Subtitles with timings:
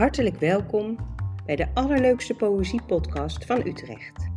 [0.00, 0.96] Hartelijk welkom
[1.46, 4.28] bij de allerleukste poëziepodcast van Utrecht.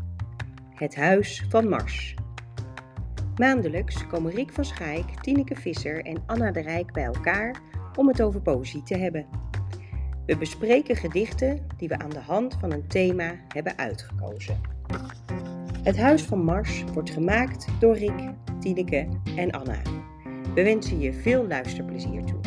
[0.73, 2.15] Het Huis van Mars.
[3.35, 7.61] Maandelijks komen Rick van Schaik, Tineke Visser en Anna de Rijk bij elkaar
[7.97, 9.25] om het over poëzie te hebben.
[10.25, 14.61] We bespreken gedichten die we aan de hand van een thema hebben uitgekozen.
[15.83, 19.81] Het Huis van Mars wordt gemaakt door Rick, Tineke en Anna.
[20.55, 22.42] We wensen je veel luisterplezier toe.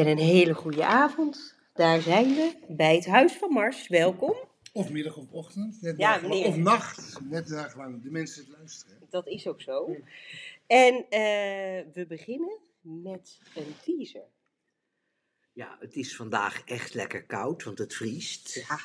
[0.00, 1.54] En een hele goede avond.
[1.74, 3.88] Daar zijn we bij het Huis van Mars.
[3.88, 4.34] Welkom.
[4.72, 6.40] Of middag of ochtend, net Ja, dagenlang.
[6.42, 6.48] meneer.
[6.48, 8.02] of nacht, net dagenlang.
[8.02, 8.96] De mensen het luisteren.
[9.10, 9.96] Dat is ook zo.
[10.66, 14.24] En eh, we beginnen met een teaser.
[15.52, 18.64] Ja, het is vandaag echt lekker koud, want het vriest.
[18.68, 18.80] Ja.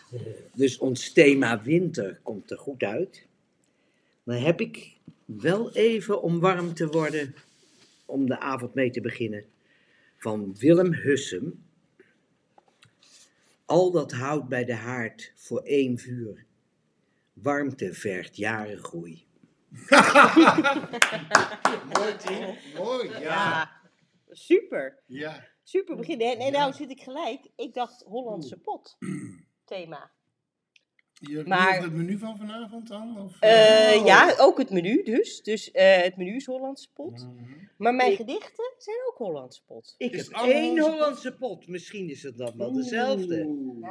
[0.53, 3.25] Dus ons thema winter komt er goed uit.
[4.23, 4.91] Dan heb ik
[5.25, 7.35] wel even om warm te worden,
[8.05, 9.45] om de avond mee te beginnen,
[10.25, 11.65] van Willem Hussem.
[13.65, 16.45] Al dat hout bij de haard voor één vuur.
[17.33, 19.25] Warmte vergt jaren groei.
[21.93, 22.55] Mooi, Tien.
[22.75, 23.71] Mooi, ja.
[24.29, 24.99] super.
[25.05, 25.47] Ja.
[25.63, 26.21] Super begin.
[26.21, 26.59] En, en Ja.
[26.59, 27.47] nou zit ik gelijk.
[27.55, 28.97] Ik dacht Hollandse pot.
[29.65, 30.11] Thema.
[31.19, 31.81] Je Maar- maar...
[31.81, 33.19] het menu van vanavond dan?
[33.19, 34.05] Of, Eh, Oh.
[34.05, 35.41] Ja, ook het menu dus.
[35.41, 37.11] Dus eh, het menu is Hollandse pot.
[37.11, 37.43] Mhm.
[37.77, 39.95] Maar mijn Ik- gedichten zijn ook Hollandse pot.
[39.97, 41.67] Ik Is heb één Hollandse pot.
[41.67, 43.43] Misschien is het dan wel dezelfde.
[43.45, 43.87] Oeh.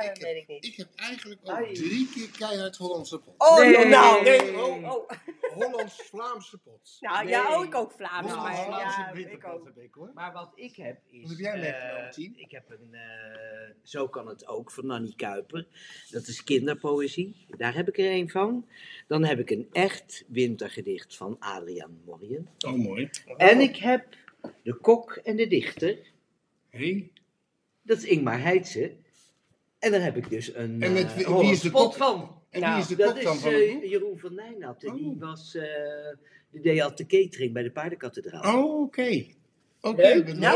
[0.00, 0.64] Ik weet ik niet.
[0.64, 1.72] Ik heb eigenlijk ook Ai.
[1.74, 3.34] drie keer keihard Hollandse pot.
[3.38, 3.84] Oh, Nee.
[3.86, 4.22] nou.
[4.24, 4.56] Nee.
[4.58, 5.10] Oh, oh.
[5.54, 6.96] Hollands-Vlaamse pot.
[7.00, 7.66] Nou ja, Nee.
[7.66, 8.26] ik ook Vlaams.
[8.26, 9.64] Maar, Hollands-Vlaamse ja, ik winterpot ook.
[9.64, 10.10] heb ik hoor.
[10.14, 11.20] Maar wat ik heb is.
[11.20, 12.40] Wat heb jij eh, meegenomen?
[12.40, 12.88] Ik heb een.
[12.94, 15.66] eh, zo kan het ook van Nanny Kuiper.
[16.10, 17.46] Dat is kinderpoëzie.
[17.56, 18.68] Daar heb ik er een van.
[19.08, 22.48] Dan heb ik een echt wintergedicht van Adriaan Morien.
[22.66, 23.10] Oh, mooi.
[23.36, 24.06] En ik heb
[24.62, 25.98] De Kok en de Dichter.
[26.70, 27.10] Hey.
[27.82, 28.96] Dat is Ingmar Heitse.
[29.82, 30.82] En daar heb ik dus een.
[30.82, 32.40] En met eh, wie- wie is de pot van.
[32.50, 33.82] En Nou, wie is de Dat is van eh?
[33.90, 34.94] Jeroen van Nijnatten.
[34.96, 35.20] Die Oh.
[35.20, 35.54] was.
[35.54, 35.62] eh,
[36.50, 38.56] die deed altijd de catering bij de paardenkathedraal.
[38.56, 39.24] Oh, oké.
[39.80, 39.96] Nou.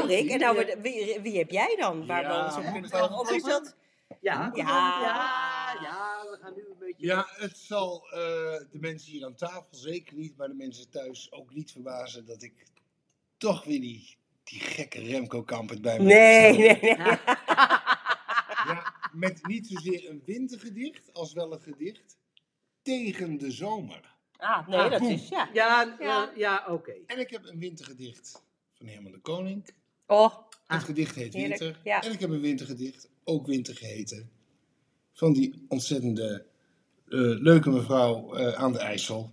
[0.07, 2.07] Rick, en nou, wie, wie heb jij dan?
[2.07, 3.19] Waar Ja, we ons op kunnen vragen?
[3.19, 3.77] Of is dat...
[4.21, 4.63] Ja, Ja.
[4.65, 7.07] ja, ja, we gaan nu een beetje.
[7.07, 8.19] Ja, het zal eh,
[8.71, 12.43] de mensen hier aan tafel zeker niet, maar de mensen thuis ook niet verbazen dat
[12.43, 12.53] ik
[13.37, 17.07] toch weer die, die gekke Remco Kampert bij me Nee, heb nee, staan.
[17.07, 17.17] nee.
[19.17, 22.17] Met niet zozeer een wintergedicht als wel een gedicht
[22.83, 24.15] tegen de zomer.
[24.37, 25.11] Ah, nee, Ah, dat boem.
[25.11, 25.49] is, ja.
[25.53, 25.97] Ja, Ja.
[26.01, 26.93] ja, ja oké.
[27.07, 29.69] En ik heb een wintergedicht van Herman de Koning.
[30.07, 30.35] Oh,
[30.67, 31.81] Het gedicht heet heerlijk, Winter.
[31.85, 32.03] ja.
[32.03, 34.31] En ik heb een wintergedicht, ook Winter geheten,
[35.13, 36.47] van die ontzettende
[37.09, 39.33] eh, leuke mevrouw eh, aan de IJssel.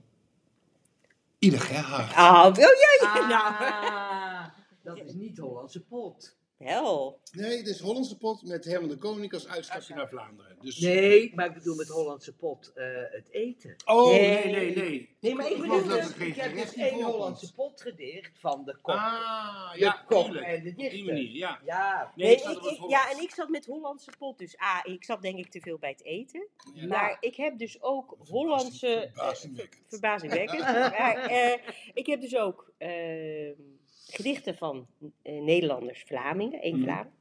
[1.39, 2.13] Ida Gerhard.
[2.16, 2.67] ah, oh ja,
[3.01, 3.27] ja.
[3.27, 4.49] Nou, Ah,
[4.83, 6.38] dat is niet Hollandse pot.
[6.58, 7.19] Wel.
[7.31, 10.58] Nee, dit is Hollandse pot met Herman de Koning als uitstapje naar Vlaanderen.
[10.62, 10.80] Dus...
[10.80, 13.75] Nee, maar ik bedoel met Hollandse pot eh, het eten.
[13.86, 14.30] Oh, Nee.
[14.30, 15.16] nee, nee, nee.
[15.19, 17.03] Nee, maar ik Ik bedoel, dat dus, het geen ik heb dus één.
[17.03, 18.96] Hollandse pot gedicht van de kok.
[18.96, 20.46] Ah, de ja, tuurlijk.
[20.46, 21.06] en de Op die dichter.
[21.06, 21.59] manier, ja.
[21.66, 24.38] Ja, Nee, Nee, ik het ja, en ik zat met Hollandse pot.
[24.38, 26.47] Dus ah, ik zat denk ik te veel bij het eten.
[26.74, 26.88] Ja.
[26.88, 28.88] Maar ik heb dus ook Hollandse...
[28.96, 29.84] eh, Verbazingwekkend.
[29.88, 30.62] verbazingwekkend.
[31.00, 31.59] maar eh,
[31.94, 33.52] ik heb dus ook eh,
[34.13, 34.88] gedichten van
[35.22, 36.84] eh, Nederlanders, Vlamingen, één Mhm.
[36.84, 37.13] Vlaming.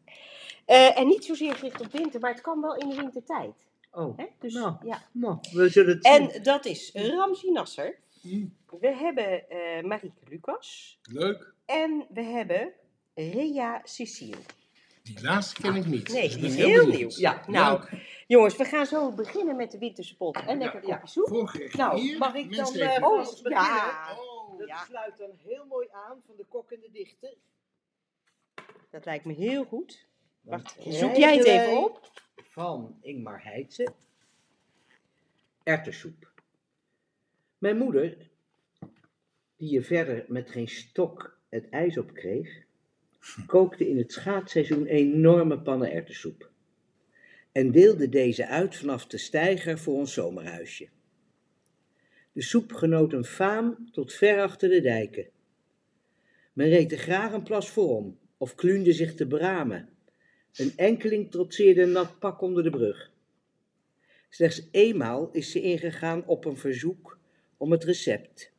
[0.64, 3.66] Eh, en niet zozeer gericht op winter, maar het kan wel in de wintertijd.
[3.92, 4.24] oh, Hè?
[4.40, 4.74] Dus, Nou.
[4.84, 5.02] ja.
[5.12, 6.30] nou, we zullen het zien.
[6.30, 7.98] En dat is Ramzi Nasser.
[8.20, 8.44] Hm,
[8.80, 10.98] We hebben eh Marieke Lucas.
[11.02, 11.54] Leuk.
[11.66, 12.72] En we hebben
[13.14, 14.36] Rea Cecile.
[15.02, 16.08] Die laatste ken ik niet.
[16.08, 17.08] Nee, dus die is heel nieuw.
[17.16, 17.82] Ja, nou,
[18.26, 20.96] jongens, we gaan zo beginnen met de winterse pot en lekker ja.
[20.96, 21.72] kopje soep.
[21.72, 22.18] Nou, hier.
[22.18, 23.50] mag ik dan, eh, Oh, beginnen?
[23.50, 24.16] ja.
[24.66, 24.84] Dat Ja.
[24.84, 27.34] sluit dan heel mooi aan van de kok en de dichter.
[28.90, 30.06] Dat lijkt me heel goed.
[30.40, 32.10] Wacht, zoek jij het even op?
[32.36, 33.92] Van Ingmar Heitse.
[35.62, 36.32] Erwtensoep.
[37.58, 38.30] Mijn moeder,
[39.56, 42.64] die je verder met geen stok het ijs op kreeg,
[43.46, 46.50] kookte in het schaatsseizoen enorme pannen erwtensoep.
[47.52, 50.88] En deelde deze uit vanaf de steiger voor ons zomerhuisje.
[52.32, 55.26] De soep genoot een faam tot ver achter de dijken.
[56.52, 57.76] Men reed er graag een plas
[58.36, 59.88] of kluunde zich te bramen.
[60.52, 63.10] Een enkeling trotseerde een nat pak onder de brug.
[64.28, 67.18] Slechts eenmaal is ze ingegaan op een verzoek
[67.56, 68.52] om het recept.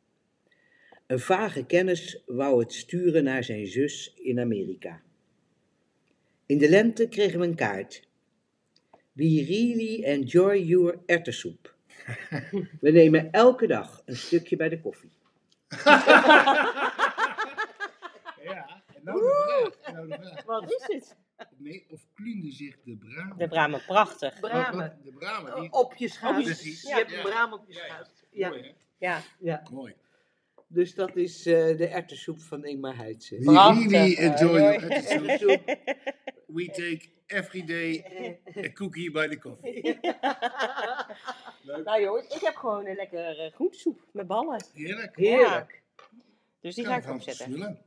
[1.06, 5.02] Een vage kennis wou het sturen naar zijn zus in Amerika.
[6.46, 8.08] In de lente kregen we een kaart.
[9.12, 11.73] We really enjoy your erwtensoep.
[12.80, 15.12] We nemen elke dag een stukje bij de koffie.
[19.04, 19.94] Nou de vraag.
[19.94, 20.44] Nou de vraag.
[20.44, 21.16] Wat is het?
[21.56, 23.38] Nee, of klunde zich de braam?
[23.38, 24.40] De Bramen, prachtig.
[24.40, 24.98] Bramen.
[25.04, 25.60] De bramen.
[25.60, 25.72] Die...
[25.72, 26.16] Op je.
[26.20, 26.82] Precies.
[26.82, 27.16] Je hebt Ja.
[27.16, 28.06] een braam op je Ja, ja.
[28.30, 28.72] Ja, Mooi, hè?
[28.98, 29.62] Ja, ja.
[29.70, 29.94] Mooi.
[30.74, 33.38] Dus dat is eh, de erwtensoep van Ingmar Heitse.
[33.38, 33.52] We
[33.88, 34.92] really enjoy your.
[34.92, 35.62] Erwtensoep.
[36.56, 38.04] We take every day
[38.56, 39.82] a cookie by the coffee.
[41.62, 41.84] Leuk.
[41.84, 44.64] nou jongens, ik heb gewoon een lekker eh, groentesoep met ballen.
[44.72, 45.16] Heerlijk.
[45.16, 45.82] Heerlijk.
[46.60, 47.44] Dus die Kan ga ik opzetten.
[47.44, 47.78] smullen.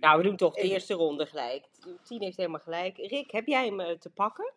[0.00, 1.64] Nou, we doen toch de eerste ronde gelijk.
[2.04, 2.96] Tien heeft helemaal gelijk.
[2.96, 4.52] Rick, heb jij hem eh, te pakken?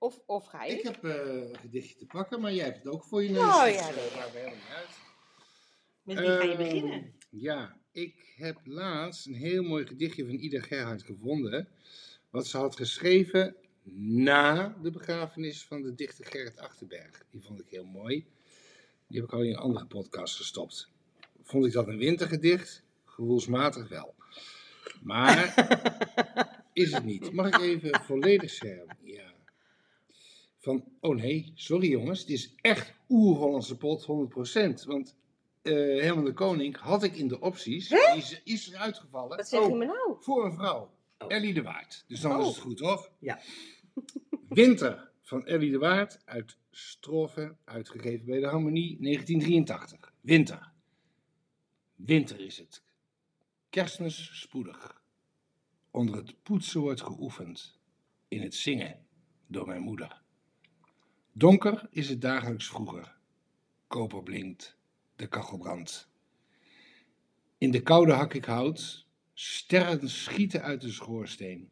[0.00, 0.72] Of, of ga je?
[0.72, 3.40] Ik heb eh, een gedichtje te pakken, maar jij hebt het ook voor je neus.
[3.40, 4.88] Oh, dus, ja, eh, helemaal niet uit.
[6.02, 7.12] Met wie ga je Ehm, beginnen?
[7.30, 11.68] Ja, ik heb laatst een heel mooi gedichtje van Ida Gerhard gevonden.
[12.30, 13.56] Wat ze had geschreven
[13.92, 17.24] na de begrafenis van de dichter Gerrit Achterberg.
[17.30, 18.26] Die vond ik heel mooi.
[19.06, 20.90] Die heb ik al in een andere podcast gestopt.
[21.42, 22.82] Vond ik dat een wintergedicht?
[23.04, 24.14] Gevoelsmatig wel.
[25.02, 25.54] Maar
[26.72, 27.32] is het niet.
[27.32, 28.96] Mag ik even volledig schermen?
[29.02, 29.29] Ja.
[30.60, 34.06] Van, oh nee, sorry jongens, het is echt oer-Hollandse pot 100%.
[34.86, 35.16] Want
[35.62, 37.88] eh Herman de Koning had ik in de opties.
[37.88, 39.36] Die is, is eruit gevallen.
[39.36, 40.16] Wat zeg je me nou?
[40.20, 40.90] Voor een vrouw.
[41.18, 41.28] Oh.
[41.28, 42.04] Ellie de Waard.
[42.08, 42.40] Dus dan Oh.
[42.40, 43.10] is het goed, toch?
[43.18, 43.40] Ja.
[44.48, 50.12] Winter van Ellie de Waard uit Stroffen, uitgegeven bij de Harmonie 1983.
[50.20, 50.72] Winter.
[51.94, 52.82] Winter is het.
[53.70, 55.02] Kerstmis spoedig.
[55.90, 57.78] Onder het poetsen wordt geoefend.
[58.28, 59.06] In het zingen
[59.46, 60.19] door mijn moeder.
[61.32, 63.16] Donker is het dagelijks vroeger.
[63.86, 64.76] Koper blinkt,
[65.16, 66.08] de kachel brandt.
[67.58, 71.70] In de koude hak ik hout, sterren schieten uit de schoorsteen,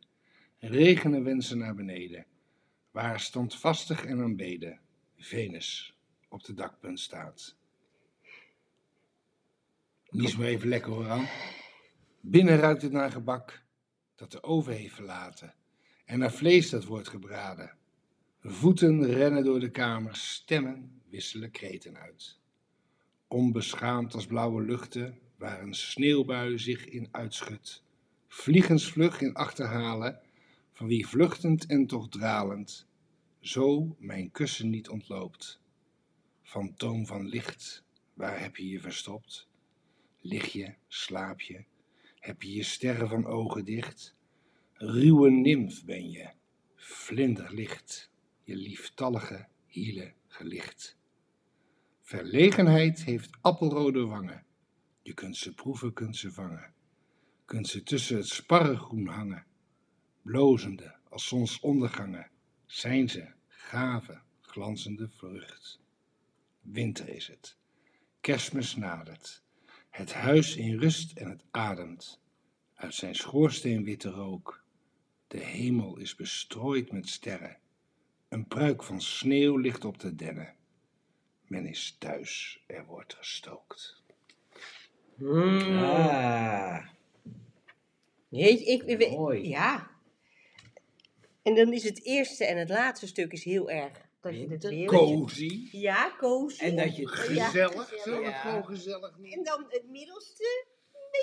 [0.59, 2.27] regenen wensen naar beneden,
[2.91, 4.81] waar standvastig en aanbeden
[5.17, 5.97] Venus
[6.29, 7.57] op de dakpunt staat.
[10.09, 11.29] Nies maar even lekker hoor aan.
[12.21, 13.63] Binnen ruikt het naar gebak
[14.15, 15.55] dat de oven heeft verlaten
[16.05, 17.77] en naar vlees dat wordt gebraden.
[18.43, 22.39] Voeten rennen door de kamer, stemmen wisselen kreten uit.
[23.29, 27.83] Onbeschaamd als blauwe luchten, waar een sneeuwbui zich in uitschudt.
[28.29, 30.21] Vliegensvlug in achterhalen,
[30.73, 32.87] van wie vluchtend en toch dralend,
[33.41, 35.61] zo mijn kussen niet ontloopt.
[36.43, 37.85] Fantoom van licht,
[38.15, 39.49] waar heb je je verstopt?
[40.21, 41.65] Lig je, slaap je,
[42.21, 44.15] heb je je sterren van ogen dicht?
[44.73, 46.31] Ruwe nimf ben je,
[46.75, 48.11] vlinderlicht,
[48.49, 50.97] je lieftallige hielen gelicht.
[52.03, 54.45] Verlegenheid heeft appelrode wangen.
[55.03, 56.73] Je kunt ze proeven, kunt ze vangen.
[57.45, 59.47] Kunt ze tussen het sparrengroen hangen.
[60.23, 62.31] Blozende als zonsondergangen
[62.67, 65.81] zijn ze gave, glanzende vrucht.
[66.61, 67.57] Winter is het.
[68.21, 69.43] Kerstmis nadert.
[69.91, 72.21] Het huis in rust en het ademt.
[72.75, 74.65] Uit zijn schoorsteen witte rook.
[75.27, 77.59] De hemel is bestrooid met sterren.
[78.29, 80.55] Een pruik van sneeuw ligt op de dennen.
[81.47, 84.03] Men is thuis, er wordt gestookt.
[85.21, 86.87] Ah,
[88.29, 89.49] Jeetje, ik, ik- Mooi.
[89.49, 89.91] Ja.
[91.43, 94.65] En dan is het eerste en het laatste stuk is heel erg dat je het
[94.65, 94.87] weer...
[94.87, 95.69] Cozy.
[95.73, 96.63] Ja, cozy.
[96.65, 98.05] En dat je het Gezellig.
[98.05, 98.33] Ja, Ja.
[98.33, 100.67] gewoon gezellig En dan het middelste,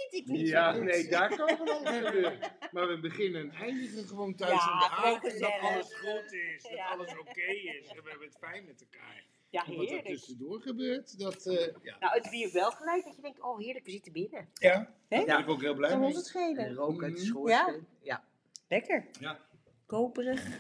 [0.10, 0.48] weet ik niet.
[0.48, 2.40] Ja, nee, daar kan van alles gebeuren.
[2.72, 5.30] Maar we beginnen en eindigen gewoon thuis Ja, in de.
[5.34, 6.88] En dat alles goed is, dat Ja.
[6.88, 7.88] alles oké is.
[7.88, 9.24] En we hebben het fijn met elkaar.
[9.50, 10.08] Ja, En wat er heerlijk.
[10.16, 11.46] tussendoor gebeurt, dat...
[11.48, 11.96] eh, ja.
[12.00, 14.50] Nou, het weer wel gelijk dat je denkt, oh heerlijk, we zitten binnen.
[14.54, 15.18] ja, Hè?
[15.18, 16.06] daar ben ik ook heel blij mee.
[16.08, 16.58] ons het schelen.
[16.66, 17.28] en rook uit de Mhm.
[17.28, 17.88] schoorsteen.
[18.02, 18.24] Ja.
[18.68, 19.06] Lekker.
[19.20, 19.40] Ja.
[19.86, 20.60] Koperig.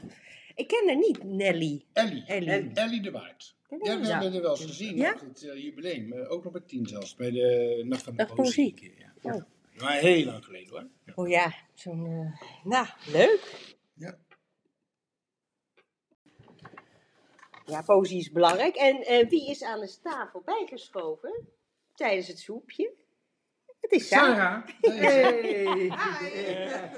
[0.55, 1.85] Ik ken haar niet, Nelly.
[1.93, 2.23] Ellie.
[2.73, 3.01] Ellie.
[3.01, 3.55] De Waard.
[3.69, 5.13] Ja, we hebben er wel eens gezien Ja?
[5.13, 6.13] op het eh, jubileum.
[6.13, 8.35] eh, ook nog bij tien zelfs, bij de Nacht van de Poëzie.
[8.43, 8.65] Poëzie.
[8.65, 9.13] een keer, Ja.
[9.33, 9.43] Oh.
[9.77, 10.87] Maar heel lang geleden hoor.
[11.05, 11.13] Ja.
[11.15, 12.05] Oh ja, zo'n...
[12.05, 13.73] eh, nou, leuk.
[13.93, 14.17] Ja.
[17.65, 18.75] Ja, poëzie is belangrijk.
[18.75, 21.47] En eh, wie is aan de tafel bijgeschoven
[21.93, 22.93] tijdens het soepje?
[23.79, 24.67] Het is Sarah.
[24.81, 25.89] Sarah.
[26.21, 26.91] Hey.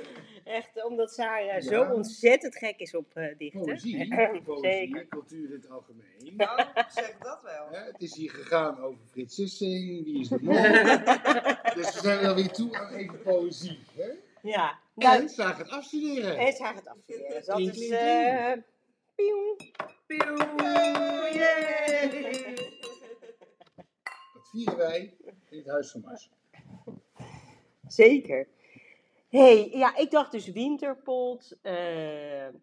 [0.47, 1.61] Echt, omdat Sarah Ja.
[1.61, 3.61] zo ontzettend gek is op eh, dichten.
[3.61, 4.41] Poëzie, Zeker.
[4.41, 6.33] poëzie, cultuur in het algemeen.
[6.37, 7.67] Nou, zeg dat wel.
[7.71, 10.53] Hè, het is hier gegaan over Frits Sissing, wie is de mol.
[11.83, 13.79] dus we zijn wel weer toe aan even poëzie.
[13.95, 14.09] Hè?
[14.41, 14.69] Ja.
[14.69, 16.37] En Nou, Sarah gaat afstuderen.
[16.37, 17.35] en Sarah gaat afstuderen.
[17.35, 17.89] Dus dat is...
[17.89, 18.51] eh
[19.15, 19.55] pieuw.
[24.33, 25.13] Dat vieren wij
[25.49, 26.29] in het Huis van Mars.
[27.87, 28.47] Zeker.
[29.29, 31.57] Hey, ja, ik dacht dus winterpot.
[31.61, 31.73] eh,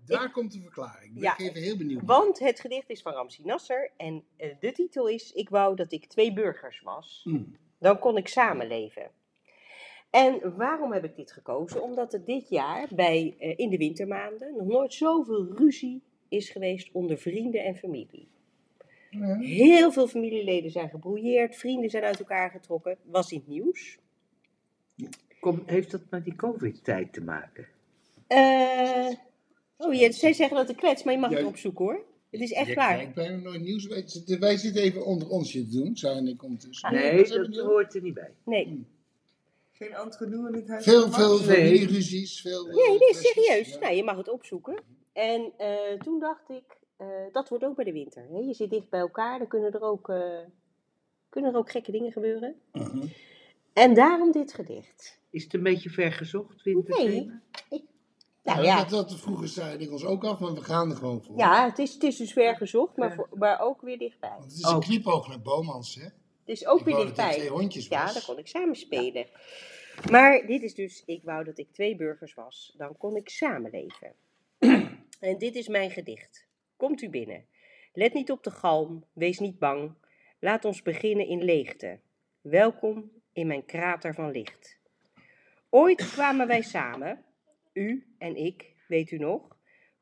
[0.06, 1.16] Daar komt de verklaring.
[1.16, 2.02] Ik ben even heel benieuwd.
[2.04, 3.90] want het gedicht is van Ramsi Nasser.
[3.96, 7.20] En eh, de titel is Ik wou dat ik twee burgers was.
[7.24, 7.56] Mm.
[7.78, 9.10] Dan kon ik samenleven.
[10.10, 11.82] En waarom heb ik dit gekozen?
[11.82, 16.90] Omdat er dit jaar bij, eh, in de wintermaanden nog nooit zoveel ruzie is geweest
[16.92, 18.28] onder vrienden en familie.
[19.10, 19.38] Ja.
[19.38, 22.98] Heel veel familieleden zijn gebrouilleerd, vrienden zijn uit elkaar getrokken.
[23.04, 23.98] Was in het nieuws.
[25.44, 27.66] Kom, heeft dat met die COVID-tijd te maken?
[28.26, 29.10] Eh,
[29.76, 32.04] oh, ja, zij zeggen dat ik klets, maar je mag Ja, het opzoeken hoor.
[32.30, 32.96] Het is echt Ik waar.
[32.96, 33.86] kijk bijna nooit nieuws.
[33.86, 36.92] Wij zitten, wij zitten even onder ons te doen, Sarah en ik ondertussen.
[36.94, 38.30] Nee, dat hoort er niet bij.
[38.44, 38.86] Nee,
[39.72, 40.84] Geen antgedoe in het huis?
[40.84, 41.38] Veel, veel?
[41.38, 41.46] Nee.
[41.46, 42.40] familieruzies.
[42.40, 43.32] Veel, eh, nee, nee, kwesties.
[43.32, 43.68] serieus.
[43.72, 43.78] Ja.
[43.78, 44.82] Nou, je mag het opzoeken.
[45.12, 46.64] En eh, toen dacht ik,
[46.96, 48.26] eh, dat wordt ook bij de winter.
[48.30, 48.38] Hè?
[48.38, 50.38] Je zit dicht bij elkaar, dan kunnen er ook, eh,
[51.28, 52.54] kunnen er ook gekke dingen gebeuren.
[52.72, 53.06] Mhm.
[53.72, 55.22] En daarom dit gedicht.
[55.34, 57.40] Is het een beetje ver gezocht, winterthema?
[57.70, 57.82] Nou
[58.42, 61.22] Ja, ja, Dat, dat vroegen zij ik ons ook af, maar we gaan er gewoon
[61.22, 61.36] voor.
[61.38, 64.30] ja het, is, het is dus ver gezocht, maar, voor, maar ook weer dichtbij.
[64.30, 64.72] Want het is Oh.
[64.74, 66.02] een kniepoog naar Bomans, hè?
[66.02, 66.12] Het
[66.44, 67.32] is ook Ik weer er dichtbij.
[67.32, 69.26] twee hondjes Ja, daar kon ik samen spelen.
[70.10, 74.12] Maar dit is dus, ik wou dat ik twee burgers was, dan kon ik samenleven.
[75.20, 76.46] en dit is mijn gedicht.
[76.76, 77.44] Komt u binnen.
[77.92, 79.94] Let niet op de galm, wees niet bang.
[80.40, 81.98] Laat ons beginnen in leegte.
[82.40, 84.78] Welkom in mijn krater van licht.
[85.76, 87.24] Ooit kwamen wij samen,
[87.72, 89.56] u en ik, weet u nog?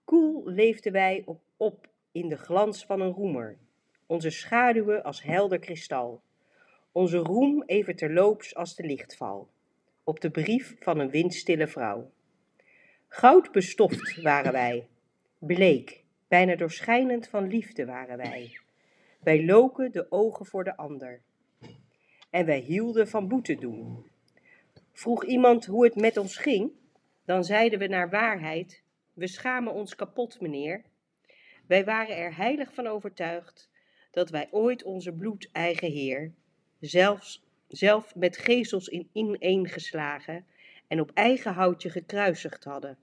[0.04, 3.58] Koel leefden wij op, op in de glans van een roemer.
[4.06, 6.22] Onze schaduwen als helder kristal.
[6.92, 9.50] Onze roem even terloops als de lichtval,
[10.04, 12.10] op de brief van een windstille vrouw.
[13.08, 14.88] Goud bestoft waren wij,
[15.38, 18.58] bleek, bijna doorschijnend van liefde waren wij.
[19.20, 21.22] Wij loken de ogen voor de ander.
[22.30, 24.10] En wij hielden van boete doen.
[24.92, 26.72] Vroeg iemand hoe het met ons ging,
[27.24, 28.82] dan zeiden we naar waarheid,
[29.12, 30.84] we schamen ons kapot, meneer.
[31.66, 33.70] Wij waren er heilig van overtuigd
[34.10, 36.32] dat wij ooit onze bloedeigen Heer,
[36.80, 40.46] zelfs, zelf met gezels in ineengeslagen
[40.88, 42.98] en op eigen houtje gekruisigd hadden.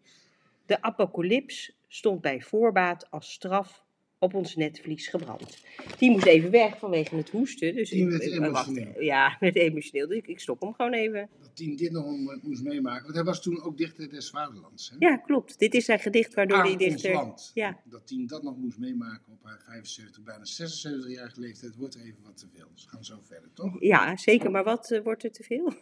[0.66, 3.86] De apocalyps stond bij voorbaat als straf
[4.20, 5.64] op ons netvlies gebrand.
[5.98, 7.76] Die moest even weg vanwege het hoesten.
[7.76, 10.08] Dus Die ik- werd wacht, ja, werd emotioneel.
[10.08, 11.30] Dus ik, ik stop hem gewoon even.
[11.42, 13.04] Dat Tien dit nog om- moest meemaken.
[13.04, 14.90] Want hij was toen ook dichter des vaderlands.
[14.90, 14.96] Hè?
[15.00, 15.60] Ja, klopt.
[15.60, 17.14] Dit is zijn gedicht waardoor ons dichter...
[17.14, 17.52] land.
[17.54, 17.80] Ja.
[17.84, 22.38] Dat Tien dat nog moest meemaken op haar 75, bijna 76-jarige leeftijd, wordt even wat
[22.38, 22.68] te veel.
[22.74, 23.76] Dus we gaan zo verder, toch?
[23.82, 24.52] Ja, zeker.
[24.52, 25.74] Maar wat eh, wordt er te veel?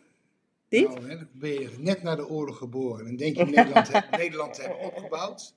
[0.70, 0.88] Dit?
[0.88, 4.53] Nou, hè, dan ben je net na de oorlog geboren en denk je Nederland, Nederland
[4.53, 5.56] te hebben opgebouwd.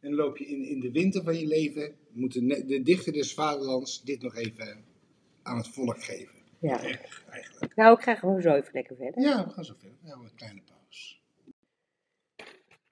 [0.00, 3.34] En dan loop je in, in de winter van je leven, moet de, dichter des
[3.34, 4.84] vaderlands dit nog even
[5.42, 6.34] aan het volk geven.
[6.58, 6.82] Ja.
[6.82, 7.74] Echt, eigenlijk.
[7.76, 9.22] Nou, ik ga gewoon zo even lekker verder.
[9.22, 9.98] Ja, we gaan zo verder.
[10.02, 11.14] We hebben een kleine pauze.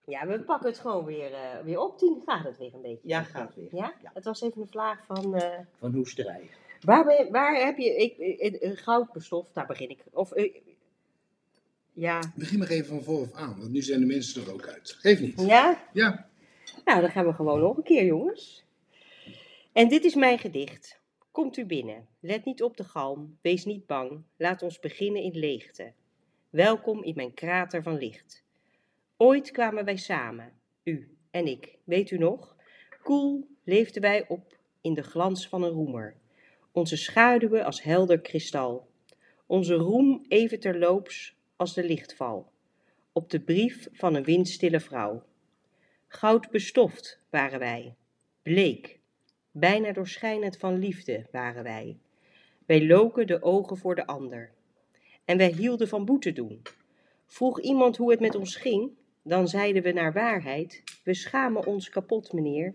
[0.06, 1.98] Ja, we pakken het gewoon weer, eh, weer op.
[1.98, 3.08] Tien gaat het weer een beetje.
[3.08, 3.68] Ja, gaat weer.
[3.74, 3.94] Ja?
[4.02, 4.10] Ja.
[4.14, 5.34] Het was even een vraag van...
[5.34, 6.50] eh, Van hoesterij.
[6.80, 7.96] waar, ben, waar heb je...
[7.96, 9.98] Ik, eh, eh, goudbestof, daar begin ik.
[10.12, 10.32] Of...
[10.32, 10.54] eh,
[11.92, 12.32] ja.
[12.36, 14.96] Begin maar even van vooraf aan, want nu zijn de mensen er ook uit.
[14.98, 15.40] Geef niet.
[15.40, 15.88] Ja?
[15.92, 16.28] Ja.
[16.84, 18.64] Nou, dan gaan we gewoon nog een keer, jongens.
[19.72, 21.00] En dit is mijn gedicht.
[21.30, 22.06] Komt u binnen.
[22.20, 23.38] Let niet op de galm.
[23.40, 24.22] Wees niet bang.
[24.36, 25.92] Laat ons beginnen in leegte.
[26.50, 28.44] Welkom in mijn krater van licht.
[29.16, 32.56] Ooit kwamen wij samen, u en ik, weet u nog?
[33.02, 36.16] Koel leefden wij op in de glans van een roemer.
[36.72, 38.88] Onze schaduwen als helder kristal.
[39.46, 42.50] Onze roem even terloops als de lichtval.
[43.12, 45.22] Op de brief van een windstille vrouw.
[46.14, 47.94] Goud bestoft waren wij,
[48.42, 48.98] bleek,
[49.50, 51.98] bijna doorschijnend van liefde waren wij.
[52.66, 54.50] Wij loken de ogen voor de ander.
[55.24, 56.62] En wij hielden van boete doen.
[57.26, 58.90] Vroeg iemand hoe het met ons ging,
[59.22, 62.74] dan zeiden we naar waarheid, we schamen ons kapot, meneer.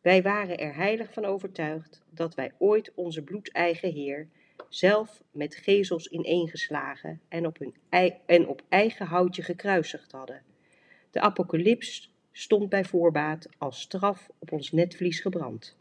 [0.00, 4.28] Wij waren er heilig van overtuigd dat wij ooit onze bloedeigen Heer
[4.68, 7.74] zelf met gezels ineengeslagen en op, hun
[8.26, 10.42] en op eigen houtje gekruisigd hadden.
[11.10, 15.76] De apocalyps stond bij voorbaat als straf op ons netvlies gebrand.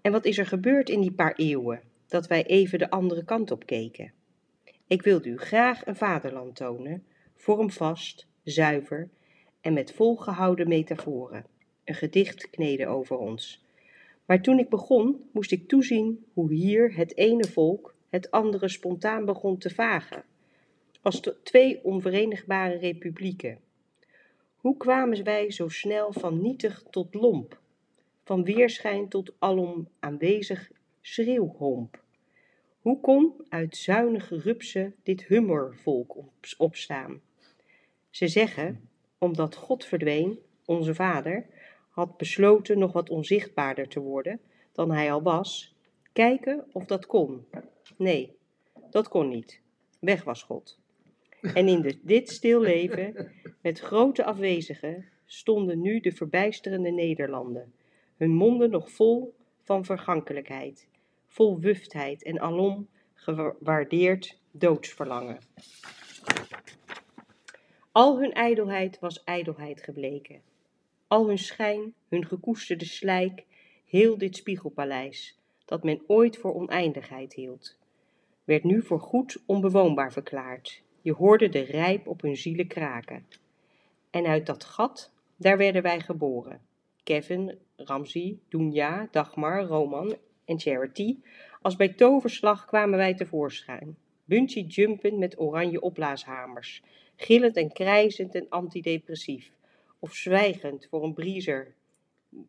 [0.00, 3.50] En wat is er gebeurd in die paar eeuwen, dat wij even de andere kant
[3.50, 4.12] op keken?
[4.86, 9.08] Ik wilde u graag een vaderland tonen, vormvast, zuiver
[9.60, 11.46] en met volgehouden metaforen,
[11.84, 13.64] een gedicht kneden over ons.
[14.26, 19.24] Maar toen ik begon, moest ik toezien hoe hier het ene volk het andere spontaan
[19.24, 20.24] begon te vagen,
[21.02, 23.58] als twee onverenigbare republieken.
[24.58, 27.60] Hoe kwamen wij zo snel van nietig tot lomp,
[28.24, 32.02] van weerschijn tot alom aanwezig schreeuwhomp?
[32.78, 37.20] Hoe kon uit zuinige rupsen dit hummervolk op- opstaan?
[38.10, 38.88] Ze zeggen,
[39.18, 41.46] omdat God verdween, onze vader,
[41.88, 44.40] had besloten nog wat onzichtbaarder te worden
[44.72, 45.74] dan hij al was,
[46.12, 47.46] kijken of dat kon.
[47.96, 48.36] Nee,
[48.90, 49.60] dat kon niet.
[50.00, 50.78] Weg was God.
[51.40, 57.72] En in dit stil leven, met grote afwezigen, stonden nu de verbijsterende Nederlanden,
[58.16, 60.88] hun monden nog vol van vergankelijkheid,
[61.26, 65.38] vol wuftheid en alom gewaardeerd doodsverlangen.
[67.92, 70.40] Al hun ijdelheid was ijdelheid gebleken.
[71.06, 73.44] Al hun schijn, hun gekoesterde slijk,
[73.84, 77.78] heel dit spiegelpaleis, dat men ooit voor oneindigheid hield,
[78.44, 80.82] werd nu voor goed onbewoonbaar verklaard.
[81.02, 83.26] Je hoorde de rijp op hun zielen kraken.
[84.10, 86.60] En uit dat gat, daar werden wij geboren.
[87.02, 91.16] Kevin, Ramsey, Dunja, Dagmar, Roman en Charity.
[91.62, 93.96] Als bij toverslag kwamen wij tevoorschijn.
[94.24, 96.82] Bungee jumpend met oranje opblaashamers.
[97.16, 99.52] Gillend en krijzend en antidepressief.
[99.98, 101.74] Of zwijgend voor een briezer.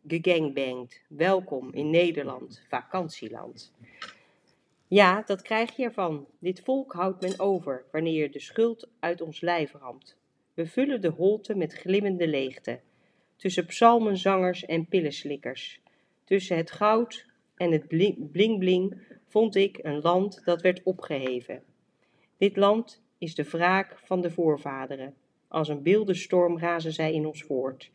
[0.08, 1.01] Gegangbangt.
[1.08, 3.74] Welkom in Nederland, vakantieland.
[4.89, 6.27] Ja, dat krijg je ervan.
[6.39, 10.17] Dit volk houdt men over, wanneer je de schuld uit ons lijf ramt.
[10.53, 12.79] We vullen de holte met glimmende leegte.
[13.36, 15.81] Tussen psalmenzangers en pillenslikkers.
[16.24, 17.88] Tussen het goud en het
[18.31, 21.63] bling-bling vond ik een land dat werd opgeheven.
[22.38, 25.15] Dit land is de wraak van de voorvaderen.
[25.48, 27.91] Als een beeldenstorm razen zij in ons voort.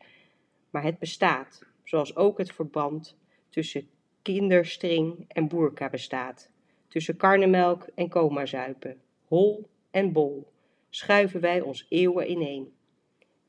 [0.69, 3.17] Maar het bestaat, zoals ook het verband
[3.49, 3.87] tussen
[4.21, 6.53] kinderstring en boerka bestaat.
[6.95, 10.47] Tussen karnemelk en coma-zuipen, hol en bol,
[10.89, 12.73] schuiven wij ons eeuwen ineen.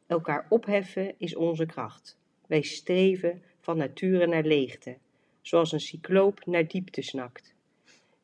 [0.07, 2.19] Elkaar opheffen is onze kracht.
[2.47, 4.97] Wij streven van nature naar leegte,
[5.41, 7.55] zoals een cycloop naar diepte snakt.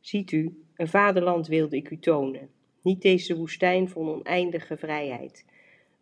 [0.00, 2.50] Ziet u, een vaderland wilde ik u tonen,
[2.80, 5.44] niet deze woestijn van oneindige vrijheid.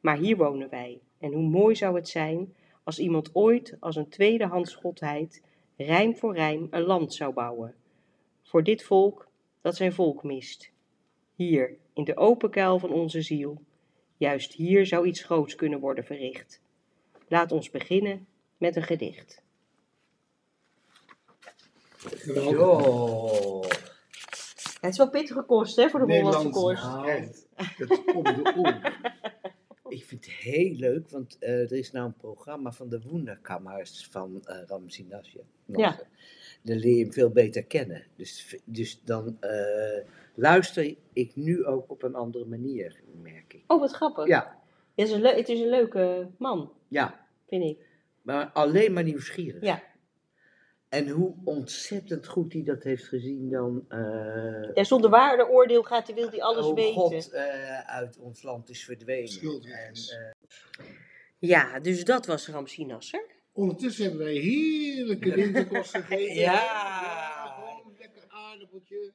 [0.00, 4.08] Maar hier wonen wij, en hoe mooi zou het zijn als iemand ooit als een
[4.08, 5.42] tweedehands godheid,
[5.76, 7.74] rijm voor rijm, een land zou bouwen.
[8.50, 9.28] Voor dit volk
[9.61, 10.71] dat zijn volk mist.
[11.34, 13.63] Hier, in de open kuil van onze ziel.
[14.17, 16.60] Juist hier zou iets groots kunnen worden verricht.
[17.28, 19.43] Laat ons beginnen met een gedicht.
[22.25, 23.60] Zo.
[24.80, 27.47] Het is wel pittige kost, hè, voor de Hollandse kost.
[28.04, 28.99] Komt de oor.
[29.97, 34.06] Ik vind het heel leuk, want eh, er is nou een programma van de Wunderkammers
[34.06, 35.45] van eh Ramzi Nasser.
[35.67, 36.00] Ja.
[36.62, 38.06] Dan leer je hem veel beter kennen.
[38.16, 43.62] Dus, dus dan eh, luister ik nu ook op een andere manier, merk ik.
[43.66, 44.26] Oh, wat grappig.
[44.26, 44.58] Ja,
[44.94, 47.78] Het, is een leu- het is een leuke man, ja, vind ik.
[48.23, 49.62] maar alleen maar nieuwsgierig.
[49.62, 49.82] Ja.
[50.88, 53.84] En hoe ontzettend goed hij dat heeft gezien dan...
[53.88, 56.92] eh, Ja, zonder waardeoordeel gaat hij, wil hij alles hoe weten.
[56.94, 59.62] God eh, uit ons land is verdwenen.
[59.62, 60.86] En, eh,
[61.38, 63.25] Ja, dus dat was Ramsi Nasser.
[63.52, 66.34] Ondertussen hebben wij heerlijke winterkost gegeten.
[66.34, 66.56] Ja.
[67.54, 69.13] gewoon lekker aardappeltje.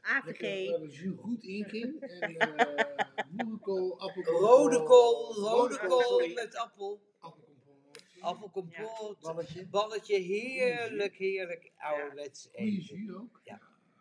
[0.00, 0.70] AVG.
[0.70, 2.00] Waar de jus goed in ging.
[2.00, 2.84] En eh
[3.30, 4.40] boerenkool, appelkool.
[4.40, 7.00] rode kool, rode Rode kool, met appel.
[7.18, 8.02] Appelkompot.
[8.20, 9.66] Appelkompot, Balletje.
[9.66, 12.96] balletje, heerlijk, heerlijk ouderwets Goeie eten.
[12.96, 13.40] jus ook.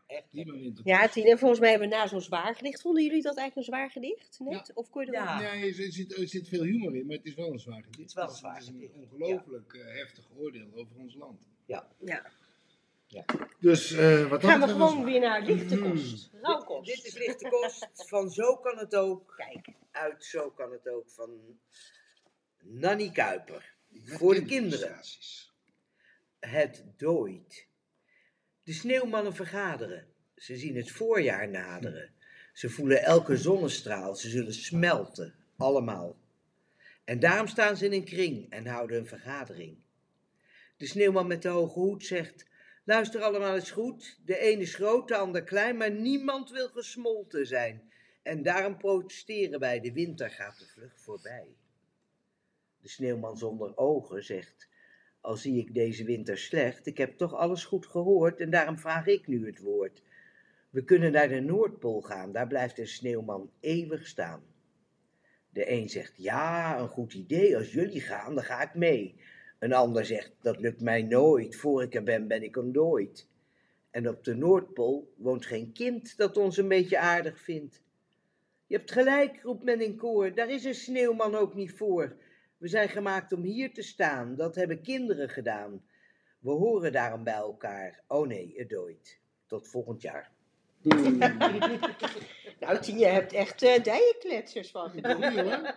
[0.08, 0.86] Echt Prima winterkost.
[0.98, 2.82] Ja, Tien, en volgens mij hebben we na zo'n zwaar gedicht.
[2.82, 4.40] Vonden jullie dat eigenlijk een zwaar gedicht?
[4.40, 4.72] Net?
[4.74, 5.40] Of kon je er Ja.
[5.42, 7.84] wel- Nee, er zit, er zit veel humor in, maar het is wel een zwaar
[7.84, 7.98] gedicht.
[8.00, 11.16] Het is wel een zwaar Het is gedicht, een ongelooflijk eh, heftig oordeel over ons
[11.16, 11.48] land.
[11.66, 11.88] Ja.
[12.00, 12.32] Ja.
[13.60, 15.90] Dus eh, wat Gaan we gewoon weer naar lichte Mm.
[15.90, 16.30] kost.
[16.42, 16.96] Rauwkost.
[16.96, 19.34] Dit is lichte kost van Zo kan het ook.
[19.38, 19.68] Kijk.
[19.92, 21.30] Uit Zo kan het ook van
[22.64, 23.74] Nanny Kuiper.
[24.04, 25.00] Voor de kinderen.
[26.40, 27.68] Het dooit.
[28.66, 30.08] De sneeuwmannen vergaderen.
[30.36, 32.12] Ze zien het voorjaar naderen.
[32.54, 34.16] Ze voelen elke zonnestraal.
[34.16, 35.34] Ze zullen smelten.
[35.58, 36.18] Allemaal.
[37.04, 39.78] En daarom staan ze in een kring en houden een vergadering.
[40.78, 42.46] De sneeuwman met de hoge hoed zegt:
[42.84, 44.20] Luister allemaal eens goed.
[44.26, 47.92] De ene is groot, de ander klein, maar niemand wil gesmolten zijn.
[48.24, 51.48] En daarom protesteren wij: de winter gaat te vlug voorbij.
[52.82, 54.68] De sneeuwman zonder ogen zegt:
[55.26, 59.08] Al zie ik deze winter slecht, ik heb toch alles goed gehoord en daarom vraag
[59.08, 60.02] ik nu het woord.
[60.70, 64.44] We kunnen naar de Noordpool gaan, daar blijft een sneeuwman eeuwig staan.
[65.50, 69.16] De een zegt, ja, een goed idee, als jullie gaan, dan ga ik mee.
[69.60, 73.28] Een ander zegt, dat lukt mij nooit, voor ik er ben, ben ik ontdooid.
[73.92, 77.82] En op de Noordpool woont geen kind dat ons een beetje aardig vindt.
[78.68, 82.16] Je hebt gelijk, roept men in koor, daar is een sneeuwman ook niet voor.
[82.58, 85.86] We zijn gemaakt om hier te staan, dat hebben kinderen gedaan.
[86.40, 88.04] We horen daarom bij elkaar.
[88.08, 89.20] Oh nee, het dooit.
[89.48, 90.32] Tot volgend jaar.
[92.60, 95.44] Nou, Tien, je hebt echt eh dijenkletsers van Goeie, gedaan.
[95.44, 95.76] hoor.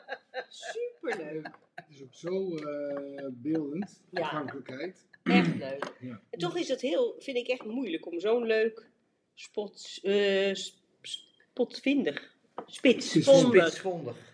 [0.49, 1.47] Superleuk.
[1.75, 4.21] Het is ook zo eh, beeldend, Ja.
[4.21, 5.07] toegankelijkheid.
[5.23, 5.93] Echt leuk.
[6.01, 6.21] Ja.
[6.31, 8.88] En toch is het heel, vind ik echt moeilijk om zo'n leuk
[9.35, 12.37] spot, eh, s- spotvindig
[12.67, 13.67] Spitsvondig.
[13.67, 14.28] Spitsvondig.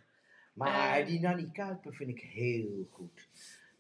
[0.55, 1.07] Maar Eh.
[1.07, 3.29] die Nanny Kuiper vind ik heel goed.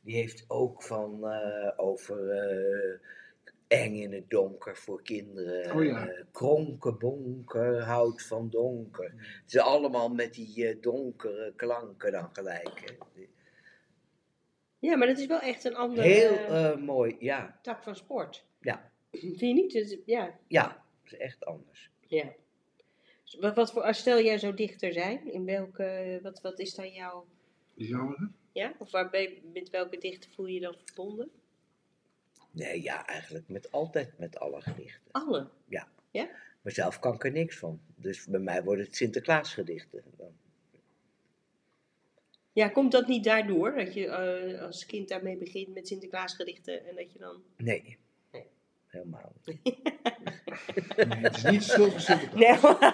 [0.01, 2.99] Die heeft ook van eh, over eh,
[3.67, 5.75] eng in het donker voor kinderen.
[5.75, 6.07] Oh ja.
[6.09, 9.43] eh, kronken, bonker, hout van donker.
[9.47, 12.99] Ze allemaal met die donkere klanken dan gelijk.
[13.15, 13.23] Hè.
[14.79, 17.59] Ja, maar dat is wel echt een andere Heel mooi, ja.
[17.63, 18.47] tak van sport.
[18.61, 18.91] Ja.
[19.11, 19.73] Vind je niet?
[19.73, 20.39] Dus, ja.
[20.49, 20.67] Ja,
[21.03, 21.91] dat is echt anders.
[22.01, 22.33] ja.
[23.41, 26.93] Wat, wat voor, als stel jij zou dichter zijn, in welke, wat, wat is dan
[26.93, 27.27] jouw,
[27.77, 28.31] Genre?
[28.53, 28.75] ja?
[28.79, 31.31] Of waar ben je- met welke dichter voel je je dan verbonden?
[32.51, 35.11] Nee, ja, eigenlijk met, altijd met alle gedichten.
[35.11, 35.49] Alle.
[36.63, 37.81] Maar zelf kan ik er niks van.
[37.97, 40.03] Dus bij mij worden het Sinterklaasgedichten.
[40.17, 40.33] Dan.
[42.53, 43.75] Ja, komt dat niet daardoor?
[43.75, 47.43] Dat je eh, als kind daarmee begint met Sinterklaasgedichten en dat je dan...
[47.57, 47.99] Nee.
[48.95, 49.03] Nee.
[49.03, 49.63] Helemaal niet.
[50.97, 52.63] Nee, het is niet de schuld van Sinterklaas.
[52.63, 52.91] Nee.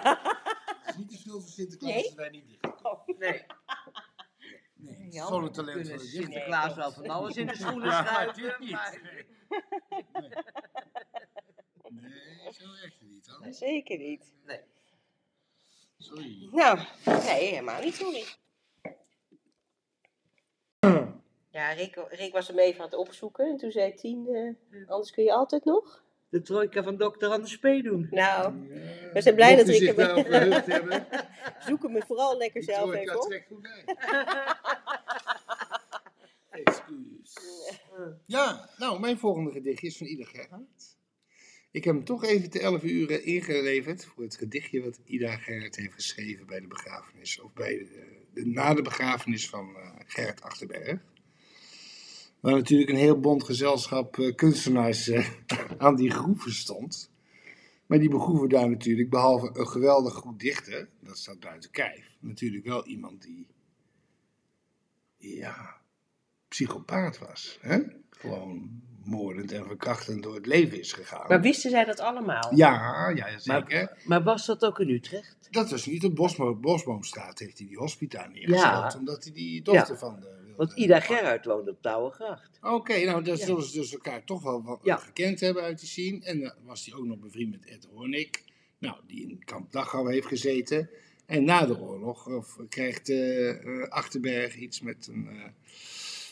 [0.82, 2.02] Het is niet de schuld van Sinterklaas Nee?
[2.04, 2.62] dat wij niet dicht
[3.18, 3.42] Nee.
[4.74, 6.04] Nee, het is Ja, gewoon een talent van de.
[6.04, 8.26] Sinterklaas wel van alles in de schoenen Ja, schuiven.
[8.26, 8.70] natuurlijk niet.
[8.70, 9.00] maar-
[11.88, 13.52] Nee, zo werkt het niet hoor.
[13.52, 14.32] Zeker niet.
[14.44, 14.60] Nee.
[15.98, 16.48] Sorry.
[16.52, 18.24] Nou, nee, helemaal niet, sorry.
[21.60, 24.28] Ja, Rick, Rick was hem even aan het opzoeken en toen zei Tien,
[24.70, 26.04] eh, anders kun je altijd nog.
[26.28, 27.62] De trojka van dokter Anders P.
[27.62, 28.06] doen.
[28.10, 31.06] Nou, Ja, We zijn blij mocht dat Rick hem- hebben.
[31.66, 33.28] zoek hem vooral lekker Die zelf even op.
[33.28, 33.84] trekt goed bij.
[36.64, 37.36] Excuus.
[38.26, 40.96] Ja, nou, mijn volgende gedichtje is van Ida Gerhard.
[41.70, 45.76] Ik heb hem toch even te 11 uur ingeleverd voor het gedichtje wat Ida Gerhard
[45.76, 47.40] heeft geschreven bij de begrafenis.
[47.40, 51.00] Of bij de, de, na de begrafenis van eh, Gerrit Achterberg.
[52.40, 55.30] Waar natuurlijk een heel bond gezelschap eh, kunstenaars eh,
[55.78, 57.10] aan die groeven stond.
[57.86, 62.64] Maar die begroeven daar natuurlijk, behalve een geweldig goed dichter, dat staat buiten kijf, natuurlijk
[62.64, 63.46] wel iemand die,
[65.16, 65.76] ja,
[66.48, 67.58] psychopaat was.
[67.60, 67.78] Hè?
[68.10, 71.28] Gewoon moordend en verkrachtend door het leven is gegaan.
[71.28, 72.54] Maar wisten zij dat allemaal?
[72.54, 73.98] Ja, ja, zeker.
[74.04, 75.36] Maar was dat ook in Utrecht?
[75.50, 78.94] Dat was niet op Bosmo Bosboomstraat, heeft hij die hospita neergezet, Ja.
[78.98, 79.98] omdat hij die dochter Ja.
[80.00, 80.49] van de...
[80.60, 81.16] Want Ida pakken.
[81.16, 82.58] Gerhard woonde op Touwengracht.
[82.62, 83.44] Oké, nou, dan Ja.
[83.44, 84.96] zullen ze dus elkaar toch wel wat Ja.
[84.96, 86.24] gekend hebben uit die scene.
[86.24, 88.44] En dan was hij ook nog bevriend met Ed Hornik,
[88.78, 90.90] nou, die in kamp Dachau heeft gezeten.
[91.26, 95.28] En na de oorlog of, krijgt eh, eh, Achterberg iets met een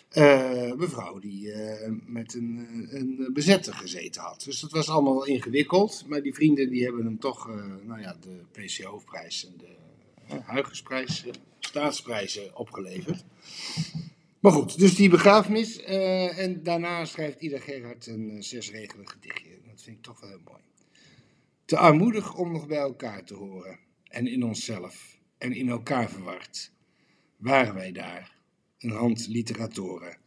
[0.08, 4.42] eh, eh, mevrouw die eh, met een, eh, een bezetter gezeten had.
[4.44, 6.04] Dus dat was allemaal wel ingewikkeld.
[6.06, 9.76] Maar die vrienden die hebben hem toch, eh, nou ja, de PC Hoofdprijs en de
[10.34, 13.24] uh, Huygensprijs, eh, staatsprijzen opgeleverd.
[14.40, 15.82] Maar goed, dus die begrafenis.
[15.82, 19.60] eh, en daarna schrijft Ida Gerhard een uh, zesregelig gedichtje.
[19.66, 20.62] Dat vind ik toch wel heel mooi.
[21.64, 23.78] Te armoedig om nog bij elkaar te horen.
[24.04, 25.18] En in onszelf.
[25.38, 26.72] En in elkaar verward.
[27.36, 28.36] Waren wij daar.
[28.78, 30.18] Een hand literatoren.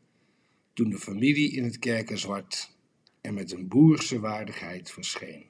[0.74, 2.76] Toen de familie in het kerken zwart.
[3.22, 5.50] En met een boerse waardigheid verscheen.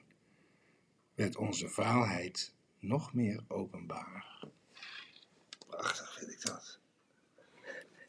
[1.14, 4.44] Werd onze vaalheid nog meer openbaar.
[5.66, 6.81] Prachtig vind ik dat.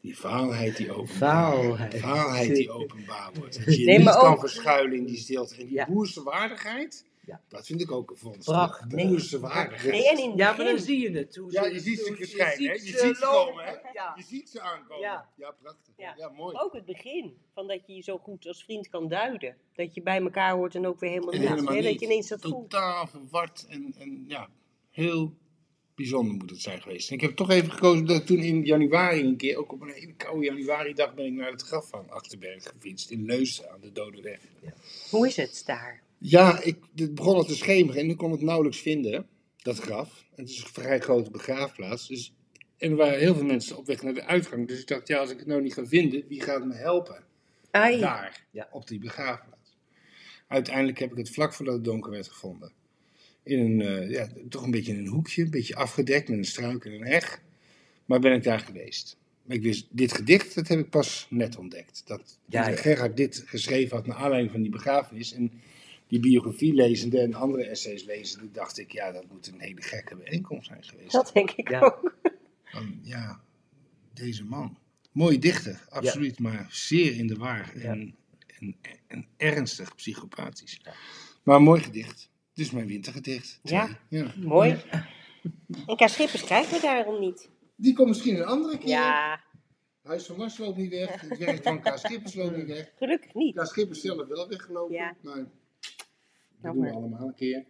[0.04, 1.94] Die vaalheid die openbaar, Vaalheid.
[2.00, 3.64] vaalheid die openbaar wordt.
[3.64, 5.54] Dat je Nee, niet kan verschuilen in die stilte.
[5.56, 5.86] En die Ja.
[5.86, 7.40] boerse waardigheid, Ja.
[7.48, 8.44] dat vind ik ook een vondst.
[8.44, 8.86] Prachtig.
[8.88, 9.92] Boerse waardigheid.
[9.92, 11.36] Nee, en in Ja, maar dan zie je het.
[11.36, 12.72] Hoe Ja, ze- je ziet ze verschijnen, hè?
[12.72, 13.46] Je ze ziet ze lopen.
[13.46, 13.70] komen, hè?
[13.92, 14.12] Ja.
[14.16, 14.98] Je ziet ze aankomen.
[15.00, 15.28] Ja.
[15.36, 15.94] Ja, prachtig.
[15.96, 16.14] Ja.
[16.16, 16.56] Ja, mooi.
[16.58, 19.56] Ook het begin, van dat je je zo goed als vriend kan duiden.
[19.74, 21.68] Dat je bij elkaar hoort en ook weer helemaal En niet.
[21.68, 21.82] hè?
[21.82, 22.70] Dat je ineens dat voelt.
[22.70, 24.48] Totaal verward en, en ja,
[24.90, 25.34] heel
[25.94, 27.08] bijzonder moet het zijn geweest.
[27.08, 29.88] En ik heb toch even gekozen dat toen in januari een keer, ook op een
[29.92, 33.92] hele koude januari-dag, ben ik naar het graf van Achterberg gefietst in Leusden aan de
[33.92, 34.40] Dode Weg.
[35.10, 36.02] Hoe is het daar?
[36.18, 39.26] Ja, ik, het begon al te schemeren en ik kon het nauwelijks vinden,
[39.56, 40.24] dat graf.
[40.34, 42.08] Het is een vrij grote begraafplaats.
[42.08, 42.32] Dus,
[42.78, 44.68] en er waren heel veel mensen op weg naar de uitgang.
[44.68, 47.24] Dus ik dacht, ja, als ik het nou niet ga vinden, wie gaat me helpen?
[47.70, 48.00] Ai.
[48.00, 48.68] Daar, Ja.
[48.70, 49.76] op die begraafplaats.
[50.48, 52.72] Uiteindelijk heb ik het vlak voordat het donker werd gevonden.
[53.44, 56.44] In een, eh, ja, toch een beetje in een hoekje, een beetje afgedekt met een
[56.44, 57.42] struik en een heg.
[58.04, 59.16] Maar ben ik daar geweest.
[59.42, 62.02] Maar ik wist, dit gedicht, dat heb ik pas net ontdekt.
[62.06, 62.76] Dat Ja, ja.
[62.76, 65.32] Gerhard dit geschreven had naar aanleiding van die begrafenis.
[65.32, 65.52] En
[66.08, 70.16] die biografie lezende en andere essays lezende, dacht ik, ja, dat moet een hele gekke
[70.16, 71.12] bijeenkomst zijn geweest.
[71.12, 71.80] Dat denk ik Ja.
[71.80, 72.14] ook.
[72.64, 73.40] Van, ja,
[74.12, 74.78] deze man.
[75.12, 77.72] Mooi dichter, absoluut, maar zeer in de war.
[77.78, 77.82] Ja.
[77.90, 78.14] En,
[78.58, 78.76] en,
[79.06, 80.80] en ernstig psychopathisch.
[81.42, 82.28] Maar een mooi gedicht.
[82.54, 83.60] Dus mijn wintergedicht.
[83.62, 83.88] Ja.
[84.08, 84.32] Ja.
[84.36, 84.70] Mooi.
[85.86, 86.08] En K.
[86.08, 87.50] Schippers krijgen we daarom niet.
[87.76, 88.88] Die komt misschien een andere keer.
[88.88, 89.40] Ja,
[90.02, 91.20] Huis van Mars loopt niet weg.
[91.20, 91.96] Het werk van K.
[91.98, 92.92] Schippers loopt niet weg.
[92.96, 93.56] gelukkig niet.
[93.56, 93.66] K.
[93.66, 94.94] Schippers zelf wel weggelopen.
[94.94, 95.16] Ja.
[95.22, 95.46] Maar dat
[96.60, 97.64] Nou, doen we maar- allemaal een keer.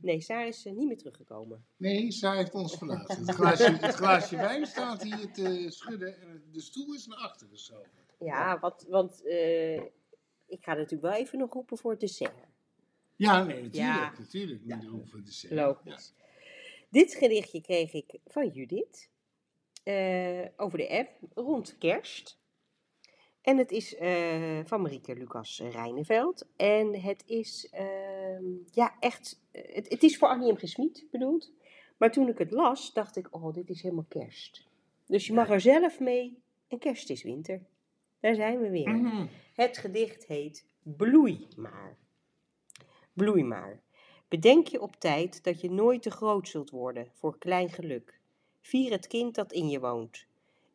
[0.00, 1.64] Nee, Sarah is eh, niet meer teruggekomen.
[1.76, 3.16] Nee, zij heeft ons verlaten.
[3.26, 7.52] Het glaasje, het glaasje wijn staat hier te schudden en de stoel is naar achteren
[7.52, 7.90] geschoven.
[8.18, 9.82] Ja, wat, want eh,
[10.46, 12.46] ik ga natuurlijk wel even nog roepen voor het dessert.
[13.16, 13.74] Ja, nee, natuurlijk.
[13.74, 14.12] Ja.
[14.18, 15.58] Natuurlijk moet hoeven te zeggen.
[15.58, 16.14] Logisch.
[16.88, 19.10] Dit gedichtje kreeg ik van Judith
[19.82, 22.38] eh, over de app rond kerst.
[23.40, 26.46] En het is eh, van Marieke Lucas Rijneveld.
[26.56, 30.56] En het is ehm, ja, echt, eh, het, het is voor Annie M.
[30.56, 30.68] G.
[30.68, 31.52] Smit bedoeld.
[31.96, 34.66] Maar toen ik het las, dacht ik, oh, dit is helemaal kerst.
[35.06, 37.66] Dus je mag er zelf mee en kerst is winter.
[38.20, 38.90] Daar zijn we weer.
[38.90, 39.26] Mhm.
[39.54, 41.96] Het gedicht heet Bloei maar.
[43.12, 43.80] Bloei maar.
[44.28, 48.20] Bedenk je op tijd dat je nooit te groot zult worden voor klein geluk.
[48.60, 50.26] Vier het kind dat in je woont.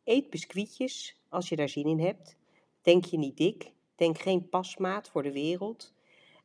[0.03, 2.37] Eet biscuitjes als je daar zin in hebt.
[2.81, 5.93] Denk je niet dik, denk geen pasmaat voor de wereld.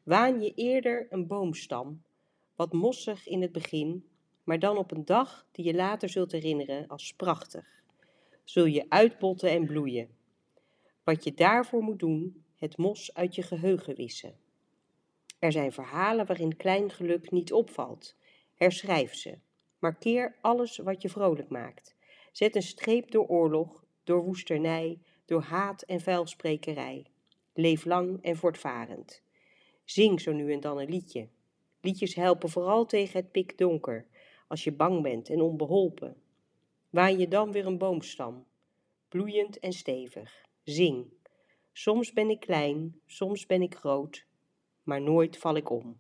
[0.02, 2.02] Waan je eerder een boomstam,
[2.56, 4.04] wat mossig in het begin,
[4.44, 7.66] maar dan op een dag die je later zult herinneren als prachtig.
[8.44, 10.09] Zul je uitbotten en bloeien.
[11.07, 14.37] Wat je daarvoor moet doen, het mos uit je geheugen wissen.
[15.38, 18.16] Er zijn verhalen waarin klein geluk niet opvalt.
[18.55, 19.38] Herschrijf ze.
[19.79, 21.97] Markeer alles wat je vrolijk maakt.
[22.33, 27.07] Zet een streep door oorlog, door woesternij, door haat en vuilsprekerij.
[27.55, 29.23] Leef lang en voortvarend.
[29.85, 31.29] Zing zo nu en dan een liedje.
[31.81, 34.07] Liedjes helpen vooral tegen het pikdonker,
[34.49, 36.16] als je bang bent en onbeholpen.
[36.90, 38.47] Waan je dan weer een boomstam,
[39.09, 40.45] bloeiend en stevig.
[40.66, 41.07] Zing.
[41.72, 44.26] Soms ben ik klein, soms ben ik groot,
[44.83, 45.96] maar nooit val ik om.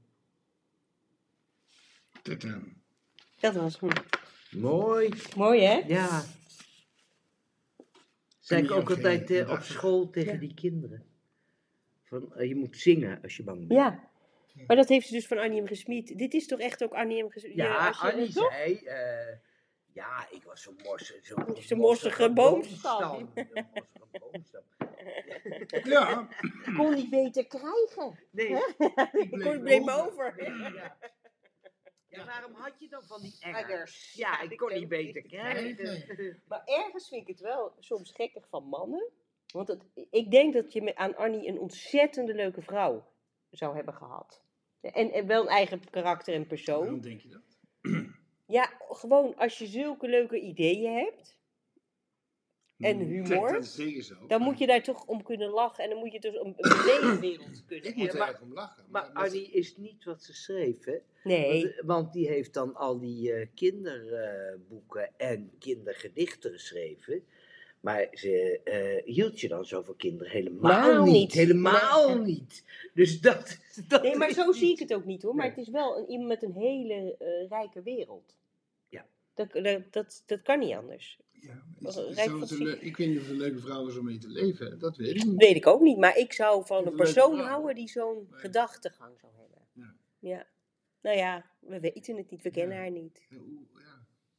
[3.40, 3.90] Dat was hem.
[4.50, 5.08] Mooi.
[5.36, 5.72] Mooi hè?
[5.86, 6.24] Ja.
[8.40, 10.38] Zei ik ook altijd eh, op school tegen Ja.
[10.38, 11.04] die kinderen.
[12.02, 13.72] Van, eh, je moet zingen als je bang bent.
[13.80, 14.10] Ja.
[14.66, 15.66] Maar dat heeft ze dus van Annie M.
[15.66, 16.18] Gesmied.
[16.18, 17.30] Dit is toch echt ook Annie M.
[17.30, 17.54] Gesmied?
[17.54, 18.52] Ja, als je- Annie toch?
[18.52, 19.36] zei, eh,
[19.96, 23.30] ja, ik was zo'n morsige, zo Zo'n morsige boomstam.
[24.12, 24.62] Boomstam.
[25.84, 28.18] Ja, Ik kon niet beter krijgen.
[28.30, 28.48] Nee,
[29.12, 30.44] Ik kon bleef over.
[30.74, 30.96] ja.
[32.08, 34.12] Ja, waarom had je dan van die Eggers.
[34.14, 36.04] Ja, ik kon niet beter krijgen.
[36.48, 39.10] Maar ergens vind ik het wel soms gekkig van mannen.
[39.52, 43.06] Want het, ik denk dat je met, aan Annie een ontzettende leuke vrouw
[43.50, 44.42] zou hebben gehad.
[44.80, 46.80] En, en wel een eigen karakter en persoon.
[46.80, 47.58] waarom denk je dat?
[48.46, 51.38] Ja, gewoon als je zulke leuke ideeën hebt,
[52.78, 53.52] En Hmm, humor?
[53.52, 54.26] Dat is zeker zo.
[54.26, 55.84] dan moet je daar toch om kunnen lachen.
[55.84, 58.84] En dan moet je dus een, een beleefwereld kunnen Ik moet er erg om lachen.
[58.90, 60.98] Maar Annie is niet wat ze schreef, hè?
[61.24, 67.24] Nee, Want, want die heeft dan al die eh, kinderboeken en kindergedichten geschreven.
[67.86, 71.12] Maar ze eh, hield je dan zo van kinderen helemaal Nou, niet.
[71.12, 71.32] niet.
[71.32, 72.64] Helemaal niet.
[72.94, 75.34] Dus dat, dat nee maar zo niet- zie ik het ook niet hoor.
[75.34, 75.54] Maar Nee.
[75.56, 78.36] het is wel een, iemand met een hele eh, rijke wereld.
[78.88, 79.06] Ja.
[79.34, 81.18] Dat, dat, dat, dat kan niet anders.
[81.40, 82.16] Ja, is, is
[82.80, 84.78] ik weet niet of het een leuke vrouw is om mee te leven.
[84.78, 85.36] Dat weet ik niet.
[85.36, 85.98] Weet ik ook niet.
[85.98, 88.40] Maar ik zou van Een persoon houden die zo'n Nee.
[88.40, 89.58] gedachtegang zou hebben.
[89.72, 89.94] Ja.
[90.18, 90.46] ja.
[91.00, 92.42] Nou ja, we weten het niet.
[92.42, 92.82] We kennen Ja.
[92.82, 93.26] haar niet.
[93.28, 93.66] Hoe-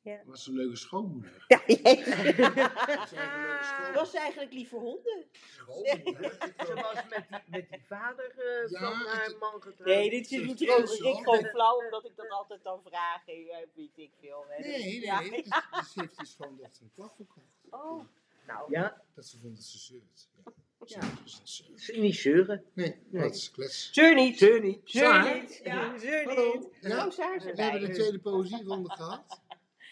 [0.08, 0.14] ja.
[0.14, 0.22] Ja.
[0.26, 1.46] Was een leuke schoonmoeder.
[1.48, 3.94] Ja, Was eigenlijk een leuke schoonmoeder.
[3.94, 5.26] Was ze eigenlijk lief voor honden?
[5.32, 6.32] Schoonmoeder.
[6.66, 9.86] Ze was met die, met die vader eh, Ja, van haar het- man getrouwd.
[9.96, 13.26] Nee, dit Ze is gewoon, eerst ik gewoon flauw, omdat ik dat altijd dan vraag.
[13.26, 14.46] Hey, ja, weet ik veel.
[14.48, 14.60] Hè.
[14.64, 15.20] Nee, nee, Ja.
[15.20, 15.30] nee.
[15.32, 17.46] Dus, dus ze heeft die schoondochter een klap verkocht.
[17.70, 18.04] Oh,
[18.48, 18.72] nou.
[18.72, 20.28] Ja, Dat ze vond dat ze zeurt.
[20.44, 20.52] Ja.
[20.86, 21.02] Ja.
[21.26, 22.64] Ze ze ze niet zeuren.
[22.74, 23.22] Nee, Nee.
[23.24, 23.90] dat is klets.
[23.94, 24.38] Zeur niet.
[24.38, 24.82] Zeur niet.
[24.84, 25.60] Zeur niet.
[25.64, 26.54] Ja, zeur Hallo.
[26.54, 26.68] niet.
[26.82, 27.06] Ja?
[27.06, 27.94] Oh, Saar is We hebben de erbij.
[28.00, 29.42] tweede poëzieronde gehad.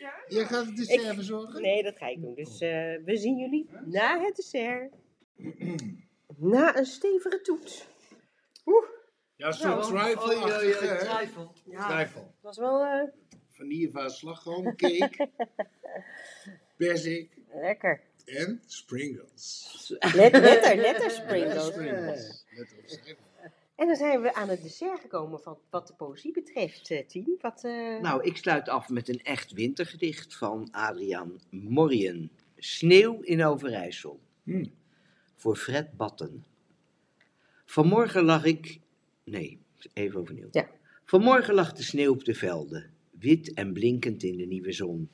[0.05, 0.23] Ja?
[0.27, 1.61] Jij gaat het dessert verzorgen?
[1.61, 2.35] Nee, dat ga ik doen.
[2.35, 2.69] Dus eh,
[3.05, 4.93] we zien jullie na het dessert.
[6.37, 7.87] Na een stevige toet.
[9.35, 10.97] Ja, zo'n Nou, trifle oei, oei, hè?
[10.97, 11.49] trifle.
[11.63, 12.21] Trifle.
[12.21, 13.03] Dat was wel eh,
[13.49, 15.29] Vanillevaas slagroom, cake,
[16.77, 18.01] perzik lekker.
[18.25, 19.93] en sprinkles.
[20.15, 20.41] Netter
[20.75, 21.65] Lekker sprinkles.
[21.65, 22.45] sprinkles.
[22.55, 23.17] Let op cijfer.
[23.75, 27.37] En dan zijn we aan het dessert gekomen van wat de poëzie betreft, eh, Tien.
[27.41, 32.31] Wat, eh, Nou, ik sluit af met een echt wintergedicht van Adriaan Morien.
[32.57, 34.19] Sneeuw in Overijssel.
[34.43, 34.71] Hmm.
[35.35, 36.45] Voor Fred Batten.
[37.65, 38.79] Vanmorgen lag ik...
[39.23, 39.59] Nee,
[39.93, 40.47] even overnieuw.
[40.51, 40.69] Ja.
[41.05, 45.09] Vanmorgen lag de sneeuw op de velden, wit en blinkend in de nieuwe zon.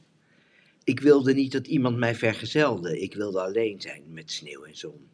[0.84, 5.10] Ik wilde niet dat iemand mij vergezelde, ik wilde alleen zijn met sneeuw en zon.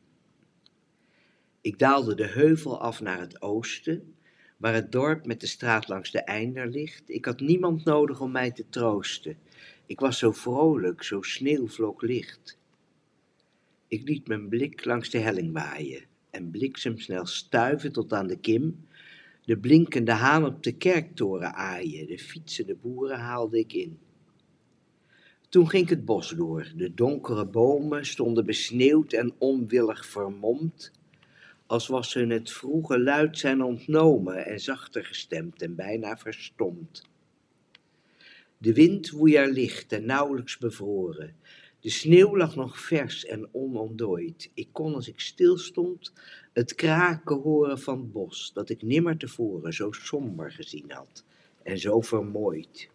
[1.67, 4.13] Ik daalde de heuvel af naar het oosten,
[4.57, 7.03] waar het dorp met de straat langs de einder ligt.
[7.05, 9.37] Ik had niemand nodig om mij te troosten.
[9.85, 12.57] Ik was zo vrolijk, zo sneeuwvloklicht.
[13.87, 18.87] Ik liet mijn blik langs de helling waaien en bliksemsnel stuiven tot aan de kim,
[19.45, 23.99] De blinkende haan op de kerktoren aaien, de fietsende boeren haalde ik in.
[25.49, 26.71] Toen ging ik het bos door.
[26.75, 30.91] De donkere bomen stonden besneeuwd en onwillig vermomd,
[31.67, 37.03] als was hun het vroege luid zijn ontnomen en zachter gestemd en bijna verstomd.
[38.57, 41.35] De wind woei er licht en nauwelijks bevroren.
[41.79, 44.51] De sneeuw lag nog vers en onontdooid.
[44.53, 46.13] Ik kon als ik stilstond
[46.53, 51.23] het kraken horen van het bos, dat ik nimmer tevoren zo somber gezien had
[51.63, 52.89] en zo vermooid.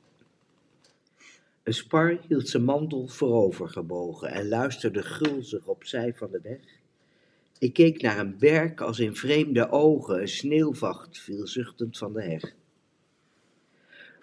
[1.62, 6.80] Een spar hield zijn mantel voorovergebogen en luisterde gulzig opzij van de weg.
[7.62, 12.22] Ik keek naar een berk als in vreemde ogen, een sneeuwvacht viel zuchtend van de
[12.22, 12.54] heg.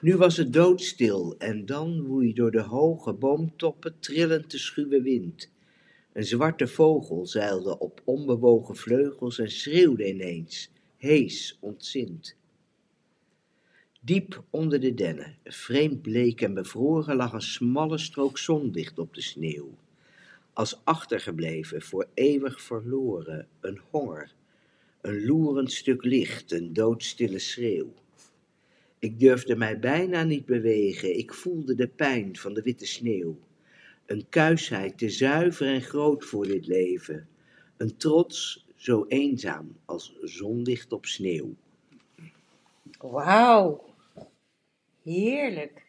[0.02, 5.52] Nu was het doodstil en dan woei door de hoge boomtoppen trillend de schuwe wind.
[6.14, 12.36] Een zwarte vogel zeilde op onbewogen vleugels en schreeuwde ineens, hees, ontzint.
[14.02, 19.22] Diep onder de dennen, vreemd bleek en bevroren, lag een smalle strook zonlicht op de
[19.22, 19.78] sneeuw.
[20.60, 24.34] Als achtergebleven, voor eeuwig verloren, een honger,
[25.02, 27.94] een loerend stuk licht, een doodstille schreeuw.
[29.00, 33.40] Ik durfde mij bijna niet bewegen, ik voelde de pijn van de witte sneeuw.
[34.06, 37.28] Een kuisheid te zuiver en groot voor dit leven,
[37.78, 41.56] een trots zo eenzaam als zonlicht op sneeuw.
[42.98, 43.96] Wauw.
[45.04, 45.89] Heerlijk.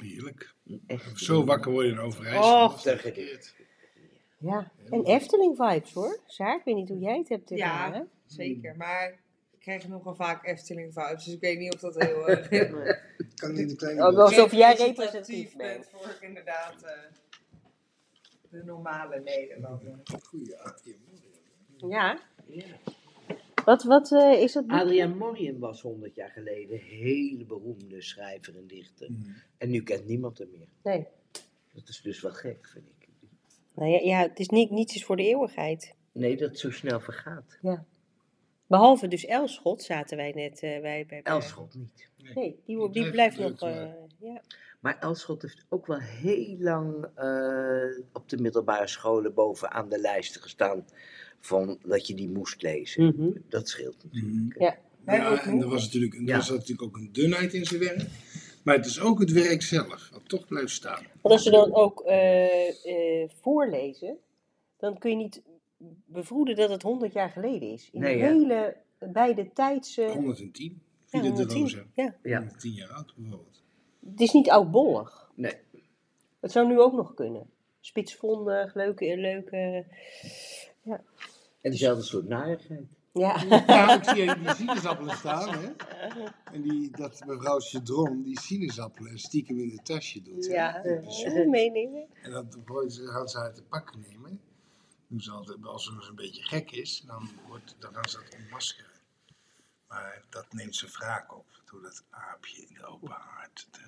[0.00, 0.54] Heerlijk.
[0.86, 2.64] Echt Zo wakker worden in Overijssel.
[2.64, 3.54] Och, dat is.
[4.38, 4.72] Ja.
[4.90, 6.18] En Efteling vibes hoor.
[6.26, 7.56] Saar, ik weet niet hoe jij het hebt Ja.
[7.56, 8.08] ervaren.
[8.26, 9.08] Zeker, maar
[9.50, 12.92] ik krijg nogal vaak Efteling vibes, dus ik weet niet of dat heel uh,
[13.34, 14.24] Kan niet de kleine Ook boot.
[14.26, 15.72] alsof jij representatief bent.
[15.80, 16.92] bent voor ik inderdaad eh,
[18.50, 19.98] de normale Nederlander.
[20.22, 20.98] Goeie actie.
[21.76, 22.18] Ja.
[23.68, 24.70] Wat, wat eh, is boek?
[24.70, 29.10] Adriaan Morien was honderd jaar geleden een hele beroemde schrijver en dichter.
[29.10, 29.34] Mm.
[29.58, 30.68] En nu kent niemand hem meer.
[30.82, 31.06] Nee.
[31.74, 33.08] Dat is dus wel gek, vind ik.
[33.74, 35.94] Nou ja, ja, het is niet, niets is voor de eeuwigheid.
[36.12, 37.58] Nee, dat het zo snel vergaat.
[38.66, 42.10] Behalve dus Elschot zaten wij net eh, bij, bij, Elschot niet.
[42.34, 43.60] Nee, die, Die die blijft nog.
[43.60, 44.42] eh, ja.
[44.80, 50.40] Maar Elschot heeft ook wel heel lang eh, op de middelbare scholen bovenaan de lijsten
[50.42, 50.84] gestaan
[51.40, 53.04] van dat je die moest lezen.
[53.04, 53.30] Mhm.
[53.48, 54.16] Dat scheelt Mhm.
[54.24, 54.60] natuurlijk.
[54.60, 54.76] Ja.
[55.04, 56.36] Wij ook Ja, en er was natuurlijk, er Ja.
[56.36, 58.06] was natuurlijk ook een dunheid in zijn werk.
[58.62, 61.02] Maar het is ook het werk zelf, wat toch blijft staan.
[61.22, 62.68] Want als ze dan ook eh,
[63.22, 64.16] eh, voorlezen,
[64.76, 65.42] dan kun je niet
[66.06, 67.88] bevroeden dat het 100 jaar geleden is.
[67.92, 70.04] In Nee, de hele, bij de tijdse.
[70.06, 70.80] 110.
[71.10, 71.60] Ja, Vida de 110.
[71.60, 71.84] Rosa.
[71.94, 72.16] Ja.
[72.22, 72.38] Ja.
[72.38, 73.62] 110 jaar oud bijvoorbeeld.
[74.10, 75.30] Het is niet oudbollig.
[75.34, 75.54] Nee.
[76.40, 77.50] Het zou nu ook nog kunnen.
[77.80, 79.84] Spitsvondig, leuke, leuke.
[81.60, 82.86] En dezelfde soort narigheid.
[83.12, 83.42] Ja.
[83.48, 85.72] Ja, ik zie die sinaasappelen staan, hè.
[86.52, 90.46] En die, dat mevrouw Cedron die sinaasappelen stiekem in het tasje doet.
[90.46, 90.52] hè.
[90.52, 90.82] Ja,
[91.46, 92.06] meenemen.
[92.22, 92.56] En dat
[92.88, 94.40] ze, gaan ze uit de pakken nemen.
[95.06, 98.40] Doen ze altijd, als ze een beetje gek is, dan, wordt, dan gaan ze dat
[98.40, 98.90] ontmaskeren.
[99.88, 103.66] Maar dat neemt ze wraak op, door dat aapje in de open haard.
[103.70, 103.86] te-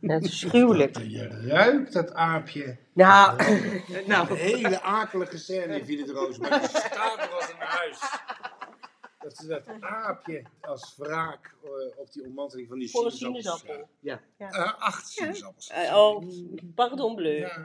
[0.00, 0.94] Dat is gruwelijk.
[0.94, 2.76] Dat, je ruikt dat aapje.
[2.92, 3.36] Nou,
[4.06, 6.38] Nou, een hele akelige scène in Villa de Roos.
[6.38, 7.98] Maar die staat er als een huis.
[9.18, 13.88] Dat ze dat aapje als wraak eh, op die ontmanteling van die voor sinaasappel.
[14.00, 14.20] Ja.
[14.36, 15.68] eh, acht sinaasappels.
[15.68, 16.24] Eh, oh,
[16.74, 17.36] pardon bleu.
[17.38, 17.64] Ja.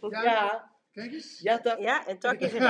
[0.00, 0.22] Ja, Ja.
[0.22, 1.42] ja, Kijk eens.
[2.06, 2.52] en takjes.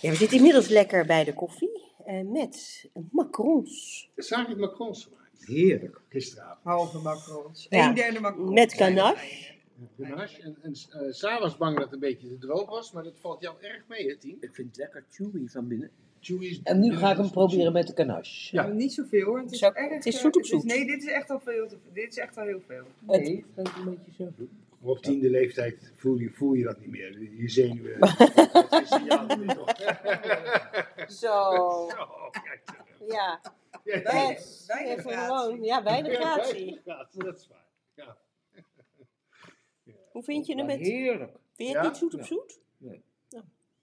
[0.00, 1.75] Ja, we zitten inmiddels lekker bij de koffie.
[2.06, 4.08] Eh, met macarons.
[4.16, 6.00] Zag ik macrons gemaakt Heerlijk.
[6.08, 6.58] gisteravond.
[6.64, 7.66] Halve macarons.
[7.70, 7.88] Ja.
[7.88, 8.54] Een derde macarons.
[8.54, 9.54] Met ganache.
[10.00, 10.42] Ganache.
[10.42, 13.18] En, en eh, Sa was bang dat het een beetje te droog was, maar dat
[13.20, 14.36] valt jou erg mee, hè, Tien?
[14.40, 15.90] Ik vind het lekker chewy van binnen.
[16.20, 18.56] Chewy is En nu ga ik hem proberen met de ganache.
[18.56, 18.66] Ja.
[18.66, 18.72] Ja.
[18.72, 19.38] Niet zoveel hoor.
[19.38, 20.64] Het is, Zo- erg, het is zoet op het zoet.
[20.64, 21.66] nee, dit is echt al veel.
[21.68, 22.84] te- dit is echt al heel veel.
[23.06, 24.50] Nee, dat is een beetje zo doen.
[24.80, 27.22] Op tiende leeftijd voel je, voel je dat niet meer.
[27.22, 28.00] Je zenuwen.
[28.70, 29.76] Dat is signaal niet meer, toch?
[31.22, 31.88] Zo.
[31.90, 32.62] Zo, kijk
[32.98, 33.04] zo.
[33.06, 33.40] Ja,
[33.84, 34.64] Ja, Weinig- yes.
[34.66, 35.62] weinig gewoon.
[35.62, 36.80] Ja, weinig Ja, gratie.
[36.84, 37.66] gratie, Dat is waar.
[37.94, 38.16] Ja.
[40.12, 40.78] Hoe vind je hem met...
[40.78, 41.30] Heerlijk.
[41.54, 41.88] Vind je het Ja?
[41.88, 42.26] niet zoet op Ja.
[42.26, 42.60] zoet?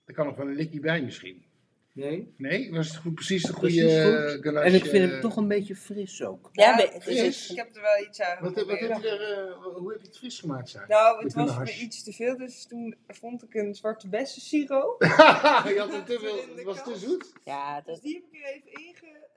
[0.05, 1.45] Er kan nog wel een likje bij misschien.
[1.93, 2.33] Nee.
[2.37, 4.35] Nee, was het goed, precies de Precies goede goed.
[4.37, 4.65] eh, ganache.
[4.67, 6.49] En ik vind hem toch een beetje fris ook.
[6.51, 7.21] Ja, fris.
[7.21, 7.49] is...
[7.49, 10.07] Ik heb er wel iets aan Wat, wat heb je er, eh, hoe heb je
[10.07, 10.73] het fris gemaakt?
[10.87, 14.41] Nou, Met het was me iets te veel, dus toen vond ik een zwarte bessen
[14.41, 15.01] siroop.
[15.03, 17.31] je had het te veel, het was te zoet.
[17.43, 18.85] Ja, Dus die heb ik er even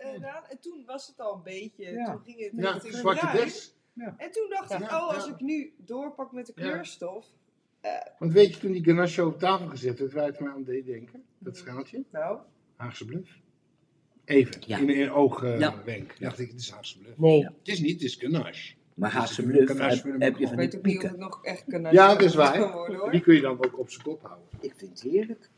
[0.05, 0.45] ingedaan.
[0.49, 2.05] En toen was het al een beetje, Ja.
[2.13, 3.75] toen ging het Ja, richting zwarte bes.
[4.17, 5.33] En toen dacht ik, Ja, oh, als ja.
[5.33, 6.63] ik nu doorpak met de Ja.
[6.71, 7.27] kleurstof,
[8.19, 10.87] Want weet je, toen die ganache op tafel gezet werd, waar het me aan deed
[10.87, 11.23] denken?
[11.39, 12.05] Dat schaaltje?
[12.13, 12.39] Nou,
[12.77, 13.39] Haagse bluff.
[14.25, 14.79] Even, Ja.
[14.79, 15.61] in een oogwenk.
[15.61, 15.83] Ja.
[15.85, 16.21] wenk.
[16.21, 17.19] dacht ik, het is Haagse bluff.
[17.19, 17.45] Nee.
[17.45, 18.75] Het is niet, het is ganache.
[18.95, 21.09] Maar Haagse naast heb, je van die weet ook niet of pieken.
[21.09, 23.11] het nog echt Ja, dat is waar.
[23.11, 24.47] Die kun je dan ook op zijn kop houden.
[24.61, 25.51] Ik vind het heerlijk.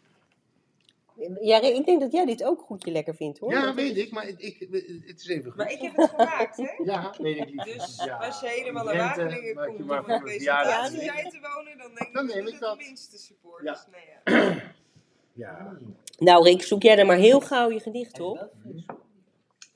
[1.40, 3.50] Ja, ik denk dat jij dit ook goedje lekker vindt hoor.
[3.52, 4.58] Ja, Dat weet is- ik, maar het, ik,
[5.06, 5.56] het is even goed.
[5.56, 6.68] Maar ik heb het gemaakt, hè?
[6.84, 7.64] Ja, weet ik niet.
[7.64, 8.16] Dus ja.
[8.16, 10.90] als je helemaal naar Wageningen komt maar om een deze verjaardag.
[10.90, 12.78] tijd te wonen, dan denk Dan ik neem dat ik het dat.
[12.78, 13.72] de minste support Ja.
[13.72, 13.84] is.
[13.90, 14.62] Nee, ja.
[15.32, 15.76] Ja,
[16.18, 18.50] Nou Rick, zoek jij dan maar heel gauw je gedicht op.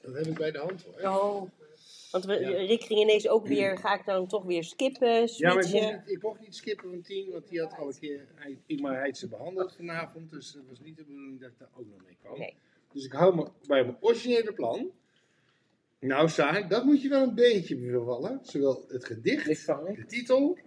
[0.03, 1.11] dat heb ik bij de hand hoor.
[1.11, 1.43] Oh.
[2.13, 2.49] Want we, Ja.
[2.51, 5.65] Rick ging ineens ook weer, ga ik dan toch weer skippen, Ja, maar ik mocht,
[5.69, 6.03] switchen?
[6.07, 8.95] niet, ik mocht niet skippen van 10, want die had al een keer hij- Ingmar
[8.97, 10.31] Heidse behandeld vanavond.
[10.31, 12.39] Dus het was niet de bedoeling dat ik daar ook nog mee kwam.
[12.39, 12.55] Nee.
[12.93, 14.91] Dus ik hou me bij mijn originele plan.
[16.01, 18.39] Nou, Saar, dat moet je wel een beetje bevallen.
[18.43, 20.59] Zowel het gedicht, de titel,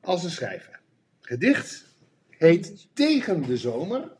[0.00, 0.80] als de schrijver.
[1.18, 1.84] Het gedicht
[2.30, 4.16] heet Tegen de Zomer.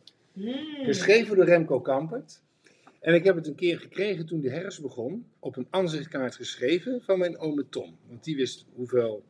[0.83, 2.43] Geschreven door Remco Kampert.
[3.01, 5.27] En ik heb het een keer gekregen toen de herfst begon.
[5.39, 7.97] Op een aanzichtkaart geschreven van mijn ome Tom.
[8.09, 9.25] Want die wist hoeveel.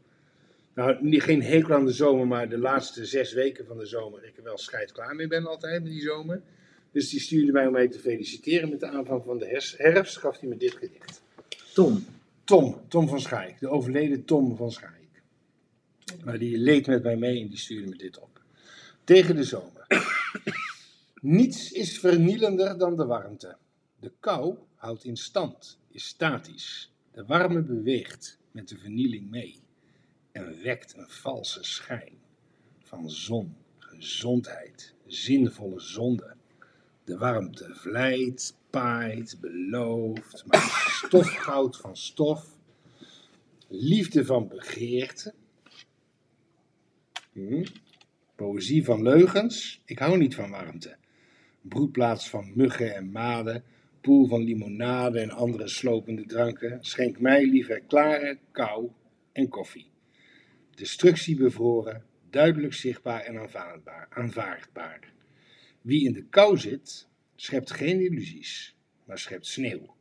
[0.75, 4.25] Nou, niet, geen hekel aan de zomer, maar de laatste zes weken van de zomer.
[4.25, 6.43] Ik er wel scheid klaar mee ben altijd met die zomer.
[6.93, 10.17] Dus die stuurde mij om mij te feliciteren met de aanvang van de herfst.
[10.17, 11.23] Gaf hij me dit gedicht.
[11.75, 12.05] Tom.
[12.45, 13.61] Tom, Tom van Schaik.
[13.61, 15.23] De overleden Tom van Schaik.
[16.25, 18.41] Maar die leed met mij mee en die stuurde me dit op.
[19.05, 19.87] Tegen de zomer.
[21.21, 23.57] Niets is vernielender dan de warmte.
[24.01, 26.93] De kou houdt in stand, is statisch.
[27.11, 29.61] De warme beweegt met de vernieling mee
[30.33, 32.19] en wekt een valse schijn
[32.81, 36.37] van zon, gezondheid, zinvolle zonde.
[37.05, 42.57] De warmte vlijt, paait, belooft, maakt stofgoud van stof,
[43.69, 45.35] liefde van begeerte,
[47.33, 47.65] Hm.
[48.35, 49.81] poëzie van leugens.
[49.85, 50.97] Ik hou niet van warmte.
[51.61, 53.65] Broedplaats van muggen en maden,
[54.01, 56.79] poel van limonade en andere slopende dranken.
[56.81, 58.91] Schenk mij liever klare kou
[59.33, 59.91] en koffie.
[60.75, 64.07] Destructie bevroren, duidelijk zichtbaar en aanvaardbaar.
[64.11, 65.13] aanvaardbaar.
[65.81, 69.95] Wie in de kou zit, schept geen illusies, maar schept sneeuw.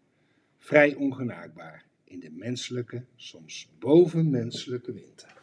[0.57, 5.36] Vrij ongenaakbaar in de menselijke, soms bovenmenselijke winter.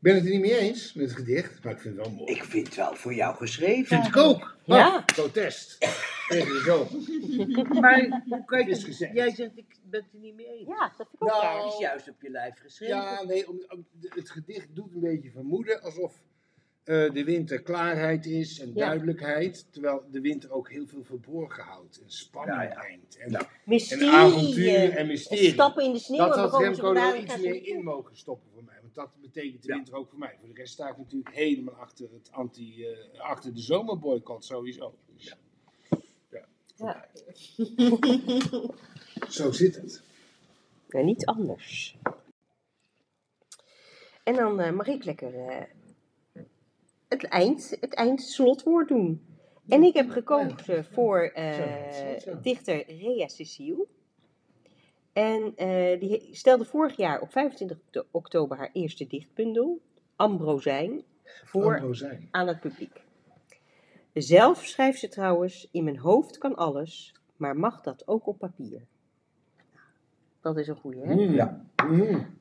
[0.00, 2.14] Ik ben het er niet mee eens met het gedicht, maar ik vind het wel
[2.14, 2.32] mooi.
[2.32, 3.86] Ik vind het wel voor jou geschreven.
[3.86, 4.56] vind ik ook.
[4.64, 4.96] Ja.
[4.96, 5.76] Oh, protest.
[6.28, 7.80] Tegen de zomer.
[7.80, 9.08] Maar hoe kan je.
[9.14, 10.68] Jij zegt, ik ben het er niet mee eens.
[10.68, 12.96] Ja, dat vind ik ook Nou, is juist op je lijf geschreven.
[12.96, 13.60] Ja, nee, om,
[14.00, 16.12] het gedicht doet een beetje vermoeden alsof
[16.84, 18.86] eh, de winter klaarheid is en Ja.
[18.86, 19.66] duidelijkheid.
[19.72, 23.16] Terwijl de winter ook heel veel verborgen houdt en spanning Ja, brengt.
[23.18, 23.48] En, Ja.
[23.64, 24.08] Mysterie.
[24.08, 25.50] en avontuur en en mysterie.
[25.52, 26.26] stappen in de sneeuw.
[26.26, 28.78] Dat had Remco er iets meer in mogen stoppen voor mij.
[28.94, 29.74] Want dat betekent de Ja.
[29.74, 30.36] winter ook voor mij.
[30.38, 34.94] Voor de rest sta ik natuurlijk helemaal achter, het anti, eh, achter de zomerboycott sowieso.
[35.14, 35.36] Dus, ja.
[36.30, 37.08] Ja, Ja.
[39.28, 40.02] Zo zit het.
[40.88, 41.96] Nee, niet anders.
[44.24, 45.64] En dan eh, mag ik lekker eh,
[47.08, 49.26] het, eind, het eindslotwoord doen.
[49.68, 53.86] En ik heb gekozen voor eh, dichter Rea Cecile.
[55.12, 59.80] En eh, die stelde vorig jaar op 25 okto- oktober haar eerste dichtbundel,
[60.16, 61.02] Ambrosijn,
[61.44, 62.28] voor Ambrosijn.
[62.30, 63.00] aan het publiek.
[64.14, 68.82] Zelf schrijft ze trouwens, in mijn hoofd kan alles, maar mag dat ook op papier?
[70.40, 71.14] Dat is een goeie, hè?
[71.14, 71.34] Mm.
[71.34, 71.64] Ja.
[71.86, 72.38] Mm.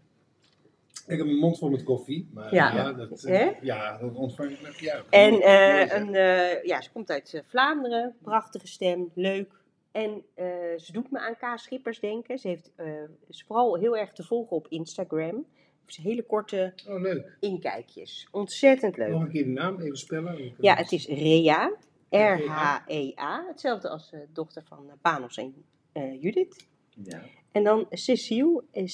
[1.07, 2.75] Ik heb mijn mond vol met koffie, maar Ja.
[2.75, 5.05] ja, dat, eh, ja, dat ontvang ik met juich.
[5.09, 9.58] En eh, een, eh, ja, ze komt uit eh, Vlaanderen, prachtige stem, leuk.
[9.91, 10.45] En eh,
[10.77, 11.59] ze doet me aan K.
[11.59, 12.37] Schippers denken.
[12.37, 15.45] Ze heeft, eh, is vooral heel erg te volgen op Instagram.
[15.81, 17.37] Heeft ze hele korte Oh, leuk.
[17.39, 18.27] inkijkjes.
[18.31, 19.09] Ontzettend leuk.
[19.09, 20.53] Nog een keer de naam even spellen.
[20.59, 21.71] Ja, het is Rea.
[22.09, 23.45] R-H-E-A.
[23.47, 25.53] Hetzelfde als de dochter van eh, Panos en
[25.91, 26.67] eh, Judith.
[27.03, 27.21] Ja.
[27.51, 28.85] En dan Cecile, eh,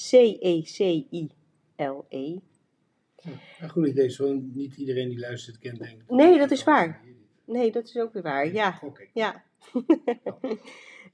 [1.20, 2.38] C-E-C-I-L-E.
[3.60, 6.10] Nou, goed idee, zo niet iedereen die luistert kent denk ik.
[6.10, 7.02] Nee, dat is waar.
[7.44, 8.52] Nee, dat is ook weer waar.
[8.52, 8.80] Ja,
[9.14, 9.44] ja.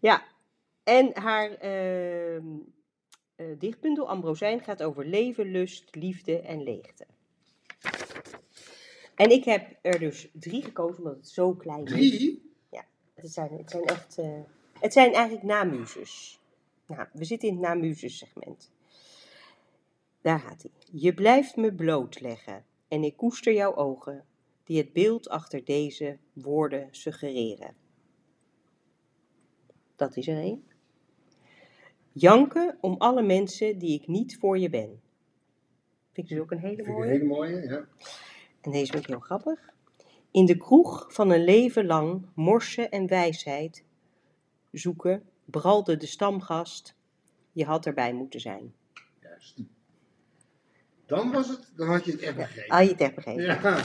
[0.09, 0.22] ja.
[0.84, 2.43] En haar eh,
[3.59, 7.07] dichtbundel Ambrosijn gaat over leven, lust, liefde en leegte.
[9.14, 11.90] En ik heb er dus drie gekozen omdat het zo klein is.
[11.90, 12.51] Drie?
[13.14, 14.18] Het zijn, het zijn echt.
[14.18, 14.40] eh,
[14.80, 16.40] het zijn eigenlijk namuses.
[16.86, 18.70] Nou, we zitten in het namuses segment.
[20.20, 20.70] Daar gaat hij.
[21.01, 24.24] Je blijft me blootleggen en ik koester jouw ogen,
[24.64, 27.74] die het beeld achter deze woorden suggereren.
[30.03, 30.64] Dat is er één.
[32.12, 35.00] Janken om alle mensen die ik niet voor je ben.
[36.12, 37.05] Vind ik dus ook een hele Vind ik mooie.
[37.07, 37.86] een hele mooie, ja.
[38.61, 39.70] En deze vind ik heel grappig.
[40.30, 43.84] In de kroeg van een leven lang morsen en wijsheid
[44.72, 46.94] zoeken, bralde de stamgast.
[47.53, 48.74] Je had erbij moeten zijn.
[49.20, 49.59] Juist.
[51.07, 52.70] Dan was het, dan had je het echt begrepen.
[52.76, 53.42] Ah, je het echt begrepen.
[53.44, 53.84] Ja,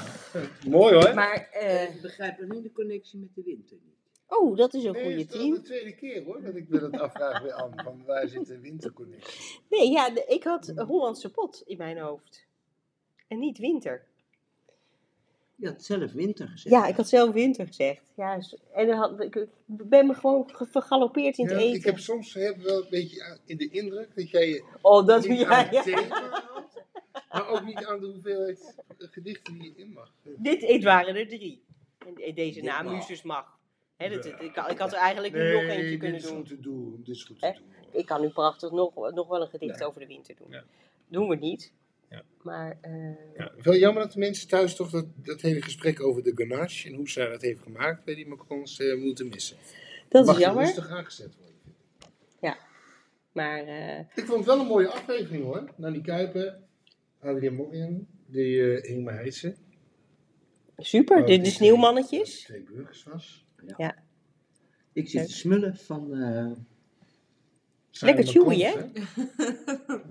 [0.70, 1.14] mooi hoor.
[1.14, 3.96] Maar, eh, Ik begrijp alleen de connectie met de winter niet.
[4.28, 5.54] Oh, dat is een Nee, goede het is al team.
[5.54, 8.60] de tweede keer hoor, dat ik me dat afvraag bij Anne, van waar zit de
[8.60, 9.60] winterconnectie?
[9.70, 12.46] Nee, ja, ik had Hollandse pot in mijn hoofd.
[13.28, 14.06] En niet winter.
[15.56, 16.76] Je had zelf winter gezegd.
[16.76, 18.12] Ja, ik had zelf winter gezegd.
[18.16, 18.40] Ja,
[18.74, 21.78] en dan had, ik, ben me gewoon ge- vergalopeerd in het Ja, eten.
[21.78, 25.28] ik heb soms heb wel een beetje in de indruk dat jij je Oh, dat
[25.28, 25.48] niet jij.
[25.48, 25.82] aan het Ja.
[25.84, 26.82] thema houdt,
[27.32, 30.12] maar ook niet aan de hoeveelheid gedichten die je in mag.
[30.38, 31.64] Dit, waren er drie.
[31.98, 32.94] En, deze naam wel.
[32.96, 33.57] Muses mag.
[33.98, 34.06] Ja.
[34.40, 36.36] ik, had- ik had er eigenlijk nu nog eentje dit kunnen is doen.
[36.36, 37.02] goed te doen.
[37.04, 37.54] Dit is goed Hè?
[37.54, 38.00] te doen.
[38.00, 39.86] Ik kan nu prachtig nog, nog wel een gedicht Ja.
[39.86, 40.48] over de winter doen.
[40.50, 40.64] Ja.
[41.08, 41.74] Doen we niet.
[42.10, 42.24] Ja.
[42.42, 42.78] Maar
[43.38, 46.88] Ja, wel jammer dat de mensen thuis toch dat, dat hele gesprek over de ganache
[46.90, 49.58] en hoe zij dat heeft gemaakt bij die macrons eh, moeten missen.
[50.10, 50.64] dat Mag is jammer.
[50.64, 51.46] rustig aangezet worden.
[53.32, 55.70] Maar eh, Ik vond het wel een mooie aflevering hoor.
[55.76, 56.60] Nanny Kuiper,
[57.20, 59.56] Adrien Morgen, de uh, Ingmar Heidse.
[60.78, 62.42] super, Oh, de, die de twee- sneeuwmannetjes.
[62.44, 63.46] Twee burgers was.
[64.94, 66.52] Ik zit te smullen van, eh,
[68.00, 69.10] Lekker chewy, macrons,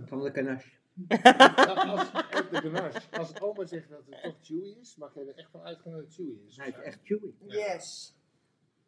[0.06, 0.68] van de kanache.
[1.22, 2.10] Nou, als,
[2.50, 2.92] de.
[3.10, 6.00] Als oma zegt dat het toch chewy is, mag je er echt van uitgaan dat
[6.00, 6.56] het chewy is.
[6.56, 7.32] Hij is echt chewy.
[7.46, 8.14] Yes.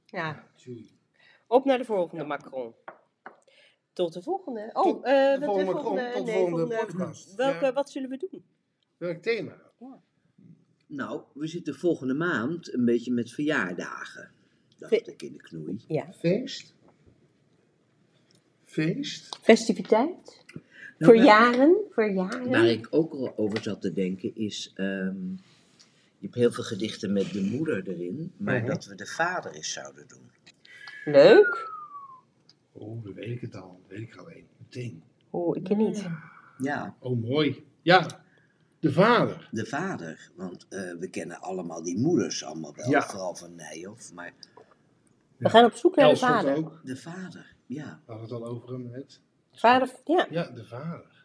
[0.06, 0.90] Ja, chewy.
[1.46, 2.74] op naar de volgende Macron.
[3.92, 4.70] Tot de volgende.
[4.72, 7.34] Oh, Tot eh, de wat volgende de volgende, Macron, tot de nee, volgende podcast.
[7.34, 7.72] Welke, Ja.
[7.72, 8.44] wat zullen we doen?
[8.96, 9.56] Welk thema?
[10.86, 14.32] Nou, we zitten volgende maand een beetje met verjaardagen.
[14.78, 15.84] Dacht ik in de knoei.
[15.88, 16.12] Ja.
[16.12, 16.74] Feest?
[18.64, 19.38] Feest?
[19.42, 20.44] Festiviteit?
[20.98, 21.76] Nou, Verjaren?
[21.90, 22.50] Verjaren?
[22.50, 25.26] Waar ik ook al over zat te denken is, ehm,
[26.18, 29.72] je hebt heel veel gedichten met de moeder erin, maar dat we de vader eens
[29.72, 30.30] zouden doen.
[31.04, 31.70] Leuk.
[32.72, 33.80] Oh, dat weet ik het al.
[33.88, 34.46] Dat weet ik al één.
[34.56, 35.02] Meteen.
[35.30, 36.06] Oh, ik ken niet.
[36.58, 37.66] Ja, Oh, mooi.
[37.82, 38.24] Ja,
[38.80, 39.48] de vader.
[39.50, 43.02] de vader, want eh, we kennen allemaal die moeders allemaal wel, Ja.
[43.02, 44.32] vooral van Nijhoff, maar
[45.38, 46.56] We gaan op zoek naar de vader.
[46.56, 46.80] ook.
[46.84, 48.00] de vader, ja.
[48.06, 49.20] We hadden het al over hem net.
[49.52, 50.26] Vader, ja.
[50.30, 51.24] Ja, de vader.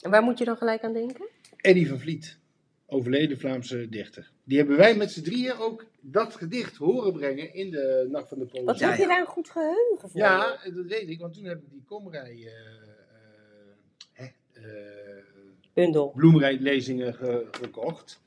[0.00, 1.28] En waar moet je dan gelijk aan denken?
[1.56, 2.38] Eddie van Vliet.
[2.86, 4.30] Overleden Vlaamse dichter.
[4.44, 8.38] Die hebben wij met z'n drieën ook dat gedicht horen brengen in de Nacht van
[8.38, 8.64] de Poëzie.
[8.66, 9.08] Wat Ja, heb je ja.
[9.08, 10.20] daar een goed geheugen voor?
[10.20, 13.72] Ja, dat weet ik, want toen heb ik die komrij, eh eh,
[14.12, 15.24] hè, eh,
[15.72, 16.12] Bundel.
[16.16, 18.20] bloemrijlezingen ge- gekocht.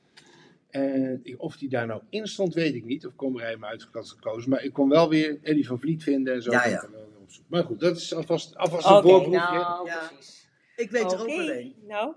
[0.72, 3.06] En ik- of die daar nou in stond, weet ik niet.
[3.06, 4.50] Of komrij hem uit had gekozen.
[4.50, 6.50] Maar ik kon wel weer Eddie van Vliet vinden en zo.
[6.50, 6.82] Ja, ja.
[6.82, 7.44] En dan op zoek.
[7.48, 9.38] Maar goed, dat is alvast, alvast een Oké, voorproefje.
[9.38, 10.08] nou Ja.
[10.14, 10.48] precies.
[10.76, 11.74] Ik weet er Oké, ook alleen.
[11.88, 12.14] Nou,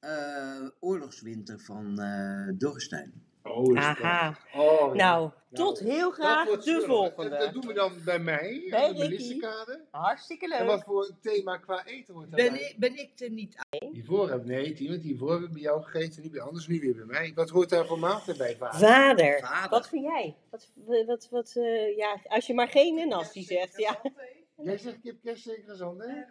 [0.00, 3.12] Eh, oorlogswinter van eh Dorrestein.
[3.42, 4.38] Oh, dat is aha.
[4.54, 5.04] Oh, ja.
[5.10, 7.30] Nou, tot heel graag de volgende.
[7.30, 9.10] Dat, dat doen we dan bij mij, Bij aan de Ricky.
[9.10, 9.84] Melissekade.
[9.90, 10.68] Hartstikke En leuk.
[10.68, 12.68] wat voor thema qua eten wordt Ben daarbij?
[12.68, 13.92] ik, ben ik er niet aan?
[13.92, 16.94] Hiervoor heb nee, Timo, hiervoor hebben we bij jou gegeten, nu bij anders, nu weer
[16.94, 17.32] bij mij.
[17.34, 18.78] Wat hoort daar voor maaltijd bij, vader?
[18.80, 19.38] Vader.
[19.40, 19.70] Vader.
[19.70, 20.36] Wat vind jij?
[20.50, 20.72] Wat,
[21.06, 24.00] wat, wat, eh, ja, als je maar geen nasty zegt, ja.
[24.62, 26.06] Jij zegt kip, kerst en croissant, hè?
[26.06, 26.26] En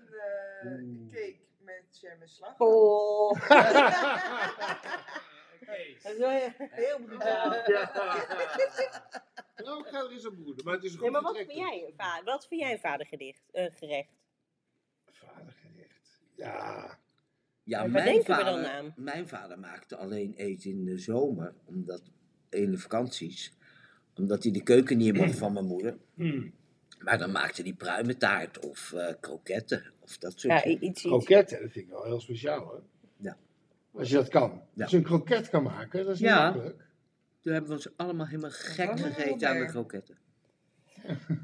[0.61, 1.11] eh, Oeh.
[1.11, 2.53] cake met jam en slag.
[2.57, 3.31] Oh,
[6.03, 7.53] Dat is wel heel brutaal.
[7.53, 7.91] Ja.
[9.63, 11.93] Nou, ik ga er eens broeden, maar het is een goed maar wat vind jij,
[11.97, 14.09] va- wat vind jij een vadergedicht, eh, gerecht?
[15.05, 16.21] Vadergerecht.
[16.35, 16.97] Ja.
[17.63, 18.93] Ja, waar mijn denken we vader, dan aan?
[18.95, 22.01] Mijn vader maakte alleen eten in de zomer, omdat,
[22.49, 23.53] in de vakanties.
[24.15, 25.97] Omdat hij de keuken niet mocht van mijn moeder.
[26.15, 26.53] Hmm.
[26.99, 30.83] Maar dan maakte hij pruimentaart of eh kroketten of dat soort Ja, dingen.
[30.83, 31.01] iets, iets.
[31.01, 32.83] Kroketten, dat vind ik wel heel speciaal, hoor.
[33.97, 34.61] Als je dat kan.
[34.73, 34.81] Ja.
[34.83, 36.43] Als je een kroket kan maken, dat is niet Ja.
[36.43, 36.85] makkelijk.
[37.41, 40.17] Toen hebben we ons allemaal helemaal gek gegeten aan de kroketten.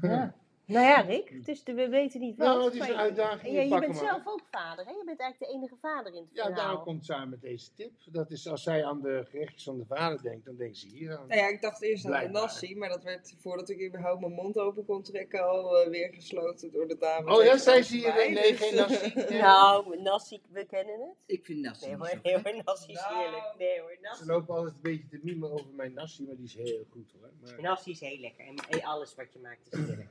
[0.02, 0.34] Ja.
[0.66, 2.46] Nou ja, Rick, het is de, we weten niet wat.
[2.46, 3.42] Nou, het is een je- uitdaging.
[3.46, 4.04] Je ja, je bent maar.
[4.10, 4.90] zelf ook vader, hè?
[4.90, 6.64] Je bent eigenlijk de enige vader in het Ja, verhaal.
[6.64, 7.92] daarom komt samen met deze tip.
[8.06, 11.16] Dat is als zij aan de gerechtjes van de vader denkt, dan denkt ze hier
[11.18, 11.26] aan.
[11.28, 14.32] Nou ja, ik dacht eerst aan de nasi, maar dat werd voordat ik überhaupt mijn
[14.32, 17.36] mond open kon trekken al eh, weer gesloten door de dame.
[17.36, 19.12] Oh ja, ze hier, mij, nee, dus, geen eh, nasi.
[19.14, 19.40] Nee.
[19.44, 21.14] Nou, nasi, we kennen het.
[21.26, 22.44] Ik vind nasi Nee niet hoor, zo nee gek.
[22.54, 23.18] hoor, nasi is Nou.
[23.22, 23.54] heerlijk.
[23.58, 24.24] Nee hoor, Ze nasi.
[24.26, 27.30] lopen altijd een beetje te mimen over mijn nasi, maar die is heel goed hoor.
[27.42, 27.60] Maar...
[27.60, 28.44] Nasi is heel lekker.
[28.46, 30.08] En alles wat je maakt is heerlijk.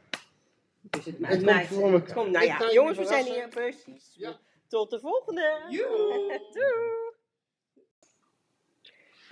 [0.89, 2.15] Dus het, komt maakt, voor het elkaar.
[2.15, 4.13] komt, nou ja, jongens, we zijn hier precies.
[4.15, 4.39] Ja.
[4.67, 5.61] Tot de volgende.
[6.53, 7.11] Doei.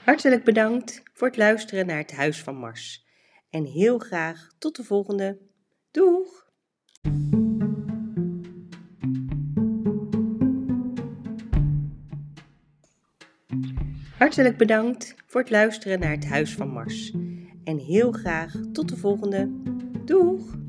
[0.06, 3.06] Hartelijk bedankt voor het luisteren naar het Huis van Mars.
[3.50, 5.38] En heel graag tot de volgende.
[5.92, 6.50] Doeg!
[14.18, 17.12] Hartelijk bedankt voor het luisteren naar het Huis van Mars.
[17.64, 19.50] En heel graag tot de volgende.
[20.06, 20.60] Doeg!